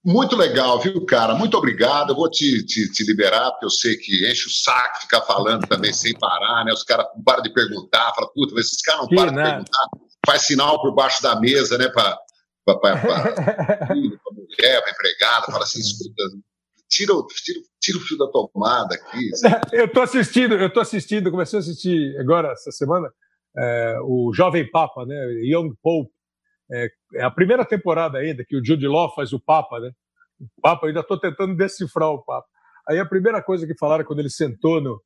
[0.03, 1.35] muito legal, viu, cara?
[1.35, 2.11] Muito obrigado.
[2.11, 5.65] Eu vou te, te, te, liberar, porque eu sei que enche o saco ficar falando
[5.67, 6.71] também sem parar, né?
[6.71, 9.43] Os caras param de perguntar, falam, puta, mas esses caras não param né?
[9.43, 9.87] de perguntar.
[10.25, 11.89] Faz sinal por baixo da mesa, né?
[12.65, 16.23] Para a mulher, para empregada, fala assim, escuta,
[16.89, 17.13] tira,
[17.43, 19.29] tira, tira o fio da tomada aqui.
[19.71, 23.07] Eu estou assistindo, eu estou assistindo, comecei a assistir agora, essa semana,
[23.55, 25.15] é, o Jovem Papa, né?
[25.43, 26.11] Young Pope.
[26.71, 29.91] É, é, a primeira temporada ainda, que o Jude Law faz o Papa, né?
[30.39, 32.47] O Papa, ainda estou tentando decifrar o Papa.
[32.89, 35.01] Aí a primeira coisa que falaram quando ele sentou no,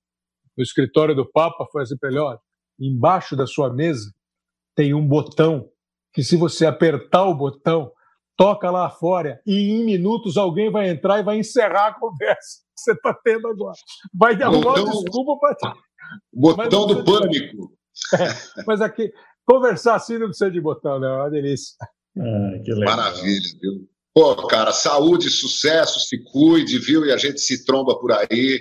[0.58, 2.40] no escritório do Papa foi assim, melhor,
[2.80, 4.12] embaixo da sua mesa
[4.76, 5.70] tem um botão
[6.14, 7.92] que se você apertar o botão,
[8.38, 12.82] toca lá fora e em minutos alguém vai entrar e vai encerrar a conversa que
[12.82, 13.76] você está tendo agora.
[14.14, 15.74] Vai arrumar botão, desculpa para.
[16.34, 17.72] Botão do pânico.
[18.18, 19.12] É, mas aqui,
[19.46, 21.76] conversar assim não precisa de botão, não, é uma delícia.
[22.18, 23.90] Ah, Maravilha, viu?
[24.14, 27.06] Pô, cara, saúde, sucesso, se cuide, viu?
[27.06, 28.60] E a gente se tromba por aí.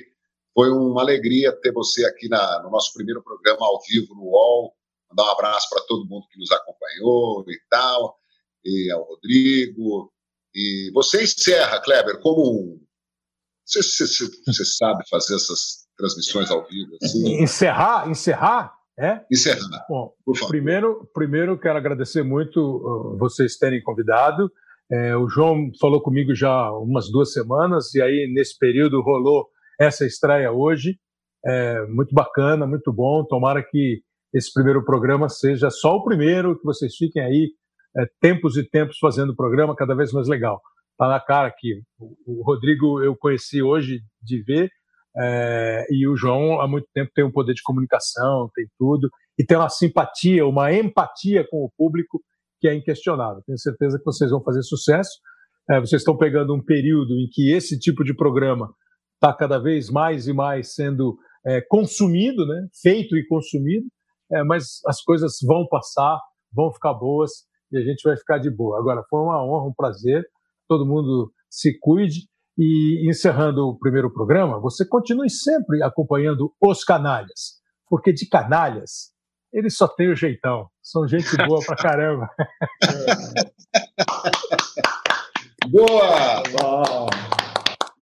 [0.52, 4.74] Foi uma alegria ter você aqui na, no nosso primeiro programa ao vivo no UOL.
[5.10, 8.18] Mandar um abraço para todo mundo que nos acompanhou e tal
[8.64, 10.12] e ao Rodrigo.
[10.54, 12.80] E você encerra, Kleber, como um.
[13.66, 16.96] Você, você, você sabe fazer essas transmissões ao vivo?
[17.02, 17.34] Assim?
[17.42, 18.08] Encerrar?
[18.08, 18.74] Encerrar?
[18.98, 19.20] É?
[19.30, 19.86] Encerrar.
[19.88, 20.12] Bom.
[20.48, 24.50] Primeiro, primeiro quero agradecer muito uh, vocês terem convidado.
[24.90, 29.46] É, o João falou comigo já há umas duas semanas, e aí nesse período rolou
[29.78, 30.98] essa estreia hoje.
[31.44, 33.24] É, muito bacana, muito bom.
[33.24, 34.02] Tomara que
[34.32, 37.50] esse primeiro programa seja só o primeiro, que vocês fiquem aí
[37.96, 40.60] é, tempos e tempos fazendo o programa cada vez mais legal.
[40.98, 44.70] Tá na cara que o, Rodrigo eu conheci hoje de ver
[45.16, 49.44] é, e o João há muito tempo tem um poder de comunicação, tem tudo e
[49.44, 52.20] tem uma simpatia, uma empatia com o público
[52.60, 53.42] que é inquestionável.
[53.46, 55.10] Tenho certeza que vocês vão fazer sucesso.
[55.70, 58.68] É, vocês estão pegando um período em que esse tipo de programa
[59.14, 62.66] está cada vez mais e mais sendo é, consumido, né?
[62.82, 63.86] feito e consumido,
[64.32, 66.18] é, mas as coisas vão passar,
[66.52, 67.30] vão ficar boas
[67.72, 68.78] e a gente vai ficar de boa.
[68.78, 70.24] Agora, foi uma honra, um prazer.
[70.66, 72.28] Todo mundo se cuide.
[72.60, 79.12] E encerrando o primeiro programa, você continue sempre acompanhando os canalhas, porque de canalhas
[79.52, 80.68] eles só têm o jeitão.
[80.82, 82.28] São gente boa pra caramba.
[85.70, 87.27] boa!